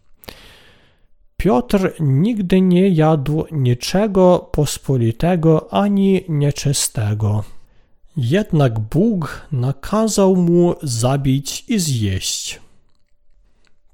Piotr 1.46 1.92
nigdy 2.00 2.60
nie 2.60 2.88
jadł 2.88 3.44
niczego 3.52 4.48
pospolitego 4.52 5.72
ani 5.72 6.24
nieczystego. 6.28 7.44
Jednak 8.16 8.78
Bóg 8.78 9.46
nakazał 9.52 10.36
mu 10.36 10.74
zabić 10.82 11.64
i 11.68 11.78
zjeść. 11.78 12.60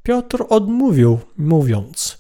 Piotr 0.03 0.45
odmówił, 0.49 1.19
mówiąc: 1.37 2.19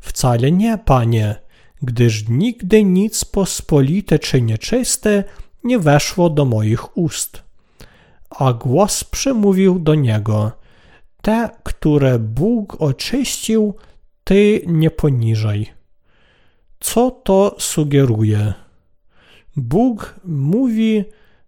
Wcale 0.00 0.52
nie, 0.52 0.78
panie, 0.78 1.36
gdyż 1.82 2.28
nigdy 2.28 2.84
nic 2.84 3.24
pospolite 3.24 4.18
czy 4.18 4.42
nieczyste 4.42 5.24
nie 5.64 5.78
weszło 5.78 6.30
do 6.30 6.44
moich 6.44 6.96
ust. 6.96 7.42
A 8.30 8.52
głos 8.52 9.04
przemówił 9.04 9.78
do 9.78 9.94
niego: 9.94 10.52
Te, 11.22 11.50
które 11.62 12.18
Bóg 12.18 12.76
oczyścił, 12.80 13.74
ty 14.26 14.62
nie 14.66 14.90
poniżaj. 14.90 15.66
Co 16.80 17.10
to 17.10 17.56
sugeruje? 17.58 18.54
Bóg 19.56 20.14
mówi, 20.24 21.04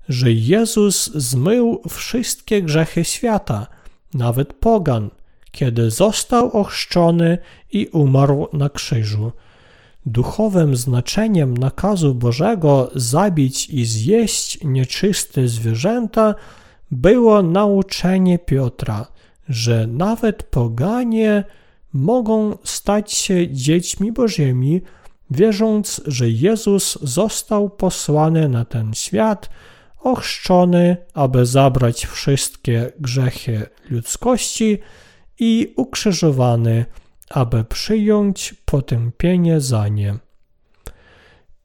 że 0.09 0.33
Jezus 0.33 1.13
zmył 1.15 1.83
wszystkie 1.89 2.63
grzechy 2.63 3.05
świata, 3.05 3.67
nawet 4.15 4.53
pogan, 4.53 5.11
kiedy 5.51 5.91
został 5.91 6.51
ochrzczony 6.51 7.39
i 7.73 7.87
umarł 7.87 8.49
na 8.53 8.69
krzyżu. 8.69 9.33
Duchowym 10.07 10.77
znaczeniem 10.77 11.57
nakazu 11.57 12.15
Bożego 12.15 12.91
zabić 12.95 13.71
i 13.71 13.85
zjeść 13.85 14.59
nieczyste 14.65 15.49
zwierzęta 15.49 16.35
było 16.91 17.43
nauczenie 17.43 18.39
Piotra, 18.39 19.07
że 19.49 19.87
nawet 19.87 20.43
poganie 20.43 21.45
mogą 21.99 22.59
stać 22.65 23.13
się 23.13 23.53
dziećmi 23.53 24.13
Bożymi, 24.13 24.83
wierząc, 25.31 26.01
że 26.07 26.31
Jezus 26.31 26.99
został 27.03 27.71
posłany 27.71 28.49
na 28.49 28.65
ten 28.65 28.95
świat, 28.95 29.51
ochrzczony, 30.01 30.97
aby 31.15 31.47
zabrać 31.47 32.07
wszystkie 32.07 32.93
grzechy 33.01 33.67
ludzkości 33.91 34.79
i 35.39 35.73
ukrzyżowany, 35.77 36.85
aby 37.31 37.65
przyjąć 37.65 38.55
potępienie 38.65 39.61
za 39.61 39.89
nie. 39.89 40.15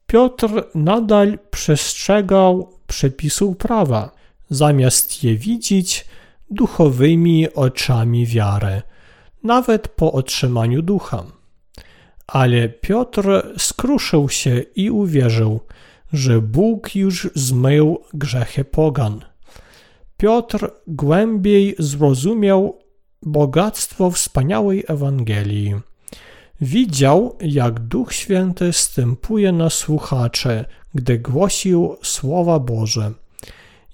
Piotr 0.06 0.48
nadal 0.74 1.38
przestrzegał 1.50 2.72
przepisów 2.86 3.56
prawa, 3.56 4.10
zamiast 4.50 5.24
je 5.24 5.36
widzieć 5.36 6.06
duchowymi 6.50 7.54
oczami 7.54 8.26
wiary– 8.26 8.82
nawet 9.44 9.88
po 9.88 10.12
otrzymaniu 10.12 10.82
ducha. 10.82 11.24
Ale 12.26 12.68
Piotr 12.68 13.52
skruszył 13.58 14.28
się 14.28 14.64
i 14.76 14.90
uwierzył, 14.90 15.60
że 16.12 16.40
Bóg 16.40 16.94
już 16.94 17.30
zmył 17.34 17.98
grzechy 18.14 18.64
pogan. 18.64 19.20
Piotr 20.16 20.70
głębiej 20.86 21.74
zrozumiał 21.78 22.78
bogactwo 23.22 24.10
wspaniałej 24.10 24.84
Ewangelii. 24.88 25.74
Widział, 26.60 27.36
jak 27.40 27.80
Duch 27.80 28.12
Święty 28.12 28.72
stępuje 28.72 29.52
na 29.52 29.70
słuchacze, 29.70 30.64
gdy 30.94 31.18
głosił 31.18 31.96
słowa 32.02 32.58
Boże. 32.58 33.12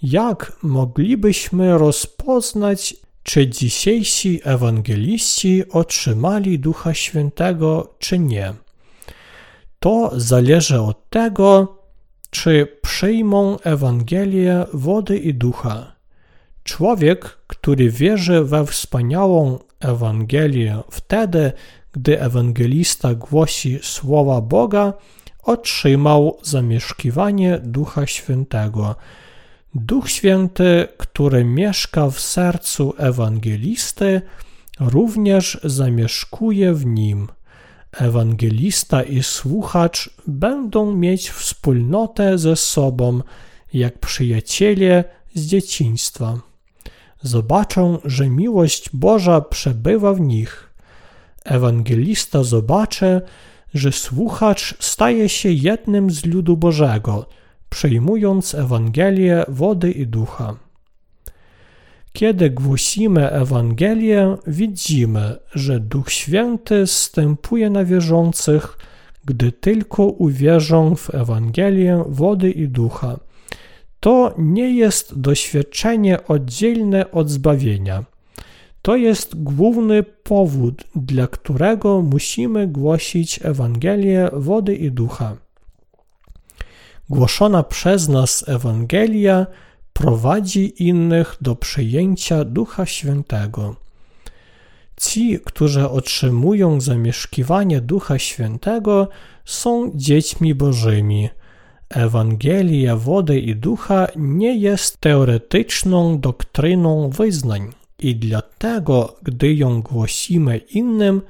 Jak 0.02 0.52
moglibyśmy 0.62 1.78
rozpoznać 1.78 2.96
czy 3.22 3.48
dzisiejsi 3.48 4.40
ewangeliści 4.44 5.68
otrzymali 5.70 6.58
Ducha 6.58 6.94
Świętego, 6.94 7.94
czy 7.98 8.18
nie? 8.18 8.54
To 9.80 10.10
zależy 10.16 10.80
od 10.80 11.10
tego, 11.10 11.76
czy 12.30 12.78
przyjmą 12.82 13.58
Ewangelię 13.58 14.64
wody 14.72 15.18
i 15.18 15.34
ducha. 15.34 15.92
Człowiek, 16.64 17.38
który 17.46 17.90
wierzy 17.90 18.44
we 18.44 18.66
wspaniałą 18.66 19.58
Ewangelię 19.80 20.82
wtedy, 20.90 21.52
gdy 21.92 22.20
ewangelista 22.20 23.14
głosi 23.14 23.78
słowa 23.82 24.40
Boga, 24.40 24.92
otrzymał 25.42 26.38
zamieszkiwanie 26.42 27.60
Ducha 27.64 28.06
Świętego– 28.06 28.94
Duch 29.74 30.10
Święty, 30.10 30.88
który 30.96 31.44
mieszka 31.44 32.10
w 32.10 32.20
sercu 32.20 32.94
ewangelisty, 32.98 34.22
również 34.80 35.60
zamieszkuje 35.64 36.74
w 36.74 36.86
nim. 36.86 37.28
Ewangelista 37.92 39.02
i 39.02 39.22
słuchacz 39.22 40.10
będą 40.26 40.96
mieć 40.96 41.30
wspólnotę 41.30 42.38
ze 42.38 42.56
sobą, 42.56 43.20
jak 43.72 43.98
przyjaciele 43.98 45.04
z 45.34 45.46
dzieciństwa. 45.46 46.40
Zobaczą, 47.22 47.98
że 48.04 48.28
miłość 48.30 48.90
Boża 48.92 49.40
przebywa 49.40 50.14
w 50.14 50.20
nich. 50.20 50.70
Ewangelista 51.44 52.42
zobaczy, 52.42 53.20
że 53.74 53.92
słuchacz 53.92 54.74
staje 54.80 55.28
się 55.28 55.50
jednym 55.50 56.10
z 56.10 56.24
ludu 56.24 56.56
Bożego– 56.56 57.26
przyjmując 57.70 58.54
Ewangelię 58.54 59.44
wody 59.48 59.90
i 59.90 60.06
ducha. 60.06 60.56
Kiedy 62.12 62.50
głosimy 62.50 63.30
Ewangelię, 63.30 64.36
widzimy, 64.46 65.36
że 65.54 65.80
Duch 65.80 66.12
Święty 66.12 66.86
stępuje 66.86 67.70
na 67.70 67.84
wierzących, 67.84 68.78
gdy 69.24 69.52
tylko 69.52 70.04
uwierzą 70.06 70.94
w 70.94 71.14
Ewangelię 71.14 72.04
wody 72.08 72.50
i 72.50 72.68
ducha. 72.68 73.18
To 74.00 74.34
nie 74.38 74.76
jest 74.76 75.20
doświadczenie 75.20 76.26
oddzielne 76.26 77.10
od 77.10 77.30
zbawienia. 77.30 78.04
To 78.82 78.96
jest 78.96 79.42
główny 79.42 80.02
powód, 80.02 80.84
dla 80.96 81.26
którego 81.26 82.02
musimy 82.02 82.66
głosić 82.66 83.40
Ewangelię 83.42 84.30
wody 84.32 84.74
i 84.74 84.90
ducha. 84.90 85.36
Głoszona 87.10 87.62
przez 87.62 88.08
nas 88.08 88.44
Ewangelia 88.48 89.46
prowadzi 89.92 90.88
innych 90.88 91.36
do 91.40 91.56
przyjęcia 91.56 92.44
Ducha 92.44 92.86
Świętego. 92.86 93.76
Ci, 95.00 95.40
którzy 95.44 95.88
otrzymują 95.88 96.80
zamieszkiwanie 96.80 97.80
Ducha 97.80 98.18
Świętego, 98.18 99.08
są 99.44 99.92
dziećmi 99.94 100.54
Bożymi. 100.54 101.28
Ewangelia 101.88 102.96
wody 102.96 103.40
i 103.40 103.56
ducha 103.56 104.06
nie 104.16 104.56
jest 104.56 105.00
teoretyczną 105.00 106.20
doktryną 106.20 107.10
wyznań 107.10 107.72
i 107.98 108.16
dlatego, 108.16 109.16
gdy 109.22 109.54
ją 109.54 109.82
głosimy 109.82 110.58
innym, 110.58 111.22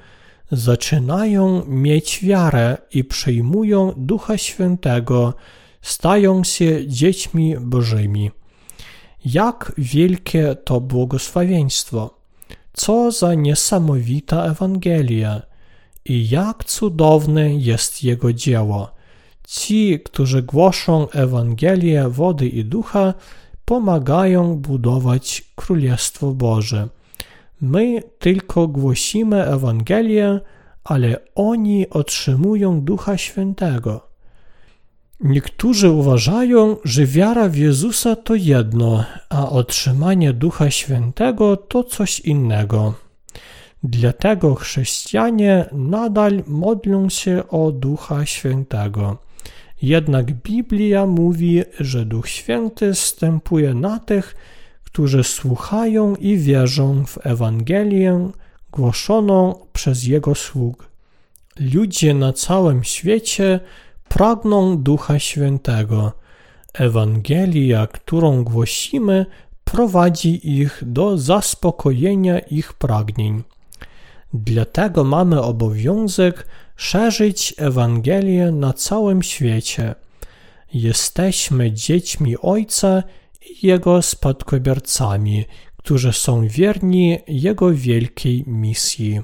zaczynają 0.52 1.64
mieć 1.66 2.24
wiarę 2.24 2.76
i 2.94 3.04
przyjmują 3.04 3.92
Ducha 3.96 4.38
Świętego 4.38 5.34
stają 5.82 6.44
się 6.44 6.88
dziećmi 6.88 7.56
Bożymi. 7.60 8.30
Jak 9.24 9.72
wielkie 9.78 10.56
to 10.64 10.80
błogosławieństwo! 10.80 12.14
Co 12.72 13.10
za 13.10 13.34
niesamowita 13.34 14.44
Ewangelia! 14.44 15.42
I 16.04 16.28
jak 16.28 16.64
cudowne 16.64 17.54
jest 17.54 18.04
Jego 18.04 18.32
dzieło! 18.32 18.90
Ci, 19.48 20.00
którzy 20.04 20.42
głoszą 20.42 21.08
Ewangelię 21.10 22.08
wody 22.08 22.48
i 22.48 22.64
ducha, 22.64 23.14
pomagają 23.64 24.56
budować 24.56 25.44
Królestwo 25.56 26.32
Boże. 26.32 26.88
My 27.60 28.02
tylko 28.18 28.68
głosimy 28.68 29.44
Ewangelię, 29.44 30.40
ale 30.84 31.16
oni 31.34 31.90
otrzymują 31.90 32.80
Ducha 32.80 33.16
Świętego. 33.16 34.09
Niektórzy 35.20 35.90
uważają, 35.90 36.76
że 36.84 37.06
wiara 37.06 37.48
w 37.48 37.56
Jezusa 37.56 38.16
to 38.16 38.34
jedno, 38.34 39.04
a 39.28 39.50
otrzymanie 39.50 40.32
Ducha 40.32 40.70
Świętego 40.70 41.56
to 41.56 41.84
coś 41.84 42.20
innego. 42.20 42.94
Dlatego 43.82 44.54
chrześcijanie 44.54 45.66
nadal 45.72 46.42
modlą 46.46 47.08
się 47.08 47.42
o 47.48 47.72
Ducha 47.72 48.26
Świętego. 48.26 49.18
Jednak 49.82 50.32
Biblia 50.32 51.06
mówi, 51.06 51.62
że 51.80 52.04
Duch 52.04 52.28
Święty 52.28 52.94
stępuje 52.94 53.74
na 53.74 53.98
tych, 53.98 54.36
którzy 54.84 55.24
słuchają 55.24 56.16
i 56.16 56.36
wierzą 56.36 57.04
w 57.06 57.26
Ewangelię 57.26 58.30
głoszoną 58.72 59.54
przez 59.72 60.04
Jego 60.04 60.34
sług. 60.34 60.88
Ludzie 61.74 62.14
na 62.14 62.32
całym 62.32 62.84
świecie 62.84 63.60
pragną 64.10 64.78
Ducha 64.78 65.18
Świętego. 65.18 66.12
Ewangelia, 66.74 67.86
którą 67.86 68.44
głosimy, 68.44 69.26
prowadzi 69.64 70.58
ich 70.58 70.82
do 70.86 71.18
zaspokojenia 71.18 72.38
ich 72.38 72.72
pragnień. 72.72 73.42
Dlatego 74.34 75.04
mamy 75.04 75.42
obowiązek 75.42 76.46
szerzyć 76.76 77.54
Ewangelię 77.58 78.50
na 78.50 78.72
całym 78.72 79.22
świecie. 79.22 79.94
Jesteśmy 80.74 81.72
dziećmi 81.72 82.36
Ojca 82.38 83.02
i 83.50 83.66
Jego 83.66 84.02
spadkobiercami, 84.02 85.44
którzy 85.76 86.12
są 86.12 86.48
wierni 86.48 87.18
Jego 87.28 87.70
wielkiej 87.70 88.44
misji. 88.46 89.20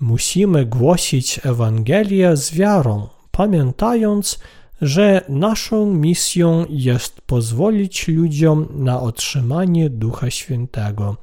Musimy 0.00 0.66
głosić 0.66 1.40
Ewangelię 1.44 2.36
z 2.36 2.54
wiarą, 2.54 3.08
pamiętając, 3.38 4.38
że 4.80 5.24
naszą 5.28 5.86
misją 5.94 6.64
jest 6.68 7.20
pozwolić 7.20 8.08
ludziom 8.08 8.68
na 8.74 9.00
otrzymanie 9.00 9.90
Ducha 9.90 10.30
Świętego. 10.30 11.16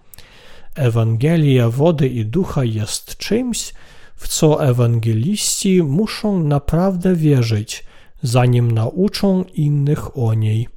Ewangelia 0.75 1.69
wody 1.69 2.07
i 2.07 2.25
ducha 2.25 2.63
jest 2.63 3.17
czymś, 3.17 3.73
w 4.15 4.27
co 4.27 4.65
ewangeliści 4.65 5.83
muszą 5.83 6.43
naprawdę 6.43 7.15
wierzyć, 7.15 7.83
zanim 8.23 8.71
nauczą 8.71 9.43
innych 9.53 10.17
o 10.17 10.33
niej. 10.33 10.67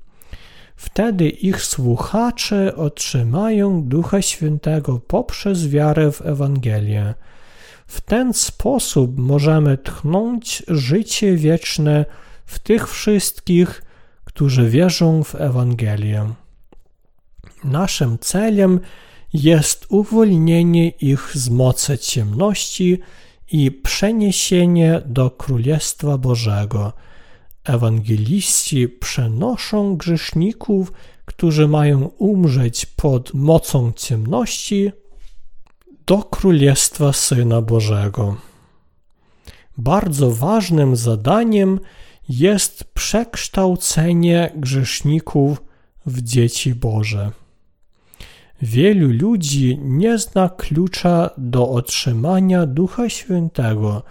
Wtedy 0.76 1.28
ich 1.28 1.62
słuchacze 1.62 2.76
otrzymają 2.76 3.82
Ducha 3.82 4.22
Świętego 4.22 5.00
poprzez 5.06 5.68
wiarę 5.68 6.12
w 6.12 6.26
Ewangelię. 6.26 7.14
W 7.88 8.00
ten 8.00 8.34
sposób 8.34 9.18
możemy 9.18 9.78
tchnąć 9.78 10.62
życie 10.68 11.36
wieczne 11.36 12.04
w 12.46 12.58
tych 12.58 12.90
wszystkich, 12.90 13.82
którzy 14.24 14.70
wierzą 14.70 15.24
w 15.24 15.34
Ewangelię. 15.34 16.34
Naszym 17.64 18.18
celem 18.18 18.80
jest 19.32 19.86
uwolnienie 19.88 20.88
ich 20.88 21.30
z 21.34 21.48
mocy 21.48 21.98
ciemności 21.98 22.98
i 23.52 23.70
przeniesienie 23.70 25.02
do 25.06 25.30
Królestwa 25.30 26.18
Bożego. 26.18 26.92
Ewangeliści 27.64 28.88
przenoszą 28.88 29.96
grzeszników, 29.96 30.92
którzy 31.24 31.68
mają 31.68 32.04
umrzeć 32.18 32.86
pod 32.86 33.34
mocą 33.34 33.92
ciemności, 33.96 34.92
do 36.08 36.18
Królestwa 36.18 37.12
Syna 37.12 37.62
Bożego. 37.62 38.36
Bardzo 39.78 40.30
ważnym 40.30 40.96
zadaniem 40.96 41.80
jest 42.28 42.84
przekształcenie 42.84 44.52
grzeszników 44.56 45.62
w 46.06 46.22
dzieci 46.22 46.74
Boże. 46.74 47.30
Wielu 48.62 49.08
ludzi 49.12 49.78
nie 49.82 50.18
zna 50.18 50.48
klucza 50.48 51.30
do 51.38 51.70
otrzymania 51.70 52.66
Ducha 52.66 53.08
Świętego 53.08 54.02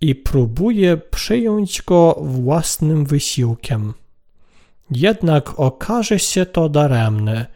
i 0.00 0.14
próbuje 0.14 0.96
przyjąć 0.96 1.82
go 1.82 2.18
własnym 2.22 3.04
wysiłkiem. 3.04 3.94
Jednak 4.90 5.60
okaże 5.60 6.18
się 6.18 6.46
to 6.46 6.68
daremne. 6.68 7.46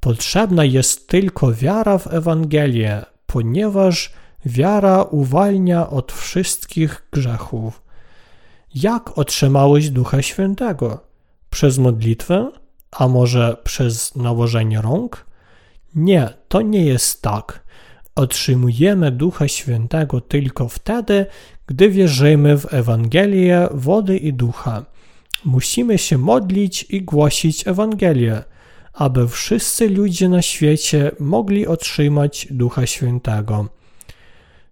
Potrzebna 0.00 0.64
jest 0.64 1.08
tylko 1.08 1.52
wiara 1.52 1.98
w 1.98 2.06
Ewangelię, 2.14 3.15
ponieważ 3.36 4.12
wiara 4.46 5.02
uwalnia 5.02 5.90
od 5.90 6.12
wszystkich 6.12 7.06
grzechów. 7.12 7.82
Jak 8.74 9.18
otrzymałeś 9.18 9.90
Ducha 9.90 10.22
Świętego? 10.22 11.00
Przez 11.50 11.78
modlitwę? 11.78 12.50
A 12.90 13.08
może 13.08 13.56
przez 13.64 14.14
nałożenie 14.14 14.80
rąk? 14.80 15.26
Nie, 15.94 16.28
to 16.48 16.62
nie 16.62 16.84
jest 16.84 17.22
tak. 17.22 17.62
Otrzymujemy 18.14 19.10
Ducha 19.10 19.48
Świętego 19.48 20.20
tylko 20.20 20.68
wtedy, 20.68 21.26
gdy 21.66 21.90
wierzymy 21.90 22.58
w 22.58 22.74
Ewangelię 22.74 23.68
wody 23.70 24.16
i 24.16 24.32
ducha. 24.32 24.84
Musimy 25.44 25.98
się 25.98 26.18
modlić 26.18 26.82
i 26.82 27.02
głosić 27.02 27.68
Ewangelię, 27.68 28.42
aby 28.96 29.28
wszyscy 29.28 29.90
ludzie 29.90 30.28
na 30.28 30.42
świecie 30.42 31.10
mogli 31.20 31.66
otrzymać 31.66 32.48
Ducha 32.50 32.86
Świętego. 32.86 33.66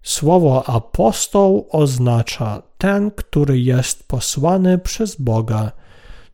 Słowo 0.03 0.69
apostoł 0.69 1.67
oznacza 1.71 2.63
ten, 2.79 3.11
który 3.11 3.61
jest 3.61 4.09
posłany 4.09 4.79
przez 4.79 5.17
Boga. 5.17 5.73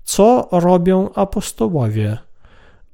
Co 0.04 0.48
robią 0.52 1.12
apostołowie? 1.12 2.18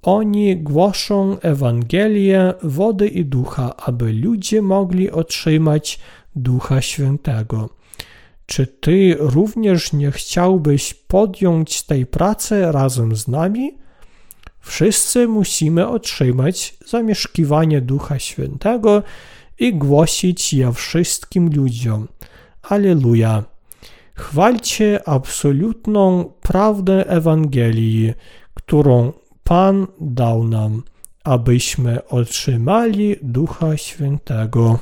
Oni 0.03 0.57
głoszą 0.57 1.37
Ewangelię 1.41 2.55
wody 2.63 3.09
i 3.09 3.25
ducha, 3.25 3.77
aby 3.77 4.13
ludzie 4.13 4.63
mogli 4.63 5.11
otrzymać 5.11 6.01
Ducha 6.37 6.81
Świętego. 6.81 7.71
Czy 8.47 8.67
ty 8.67 9.17
również 9.19 9.93
nie 9.93 10.11
chciałbyś 10.11 10.95
podjąć 10.95 11.83
tej 11.83 12.07
pracy 12.07 12.73
razem 12.73 13.17
z 13.17 13.29
nami? 13.29 13.86
Wszyscy 14.67 15.29
musimy 15.29 15.89
otrzymać 15.89 16.77
zamieszkiwanie 16.87 17.81
Ducha 17.81 18.19
Świętego 18.19 19.03
i 19.59 19.75
głosić 19.75 20.53
je 20.53 20.73
wszystkim 20.73 21.51
ludziom. 21.55 22.09
Aleluja! 22.63 23.45
Chwalcie 24.15 25.09
absolutną 25.09 26.33
prawdę 26.43 27.07
Ewangelii, 27.09 28.13
którą 28.55 29.13
Pan 29.45 29.87
dał 30.01 30.49
nam, 30.49 30.83
abyśmy 31.25 32.09
otrzymali 32.09 33.17
Ducha 33.23 33.77
Świętego. 33.77 34.79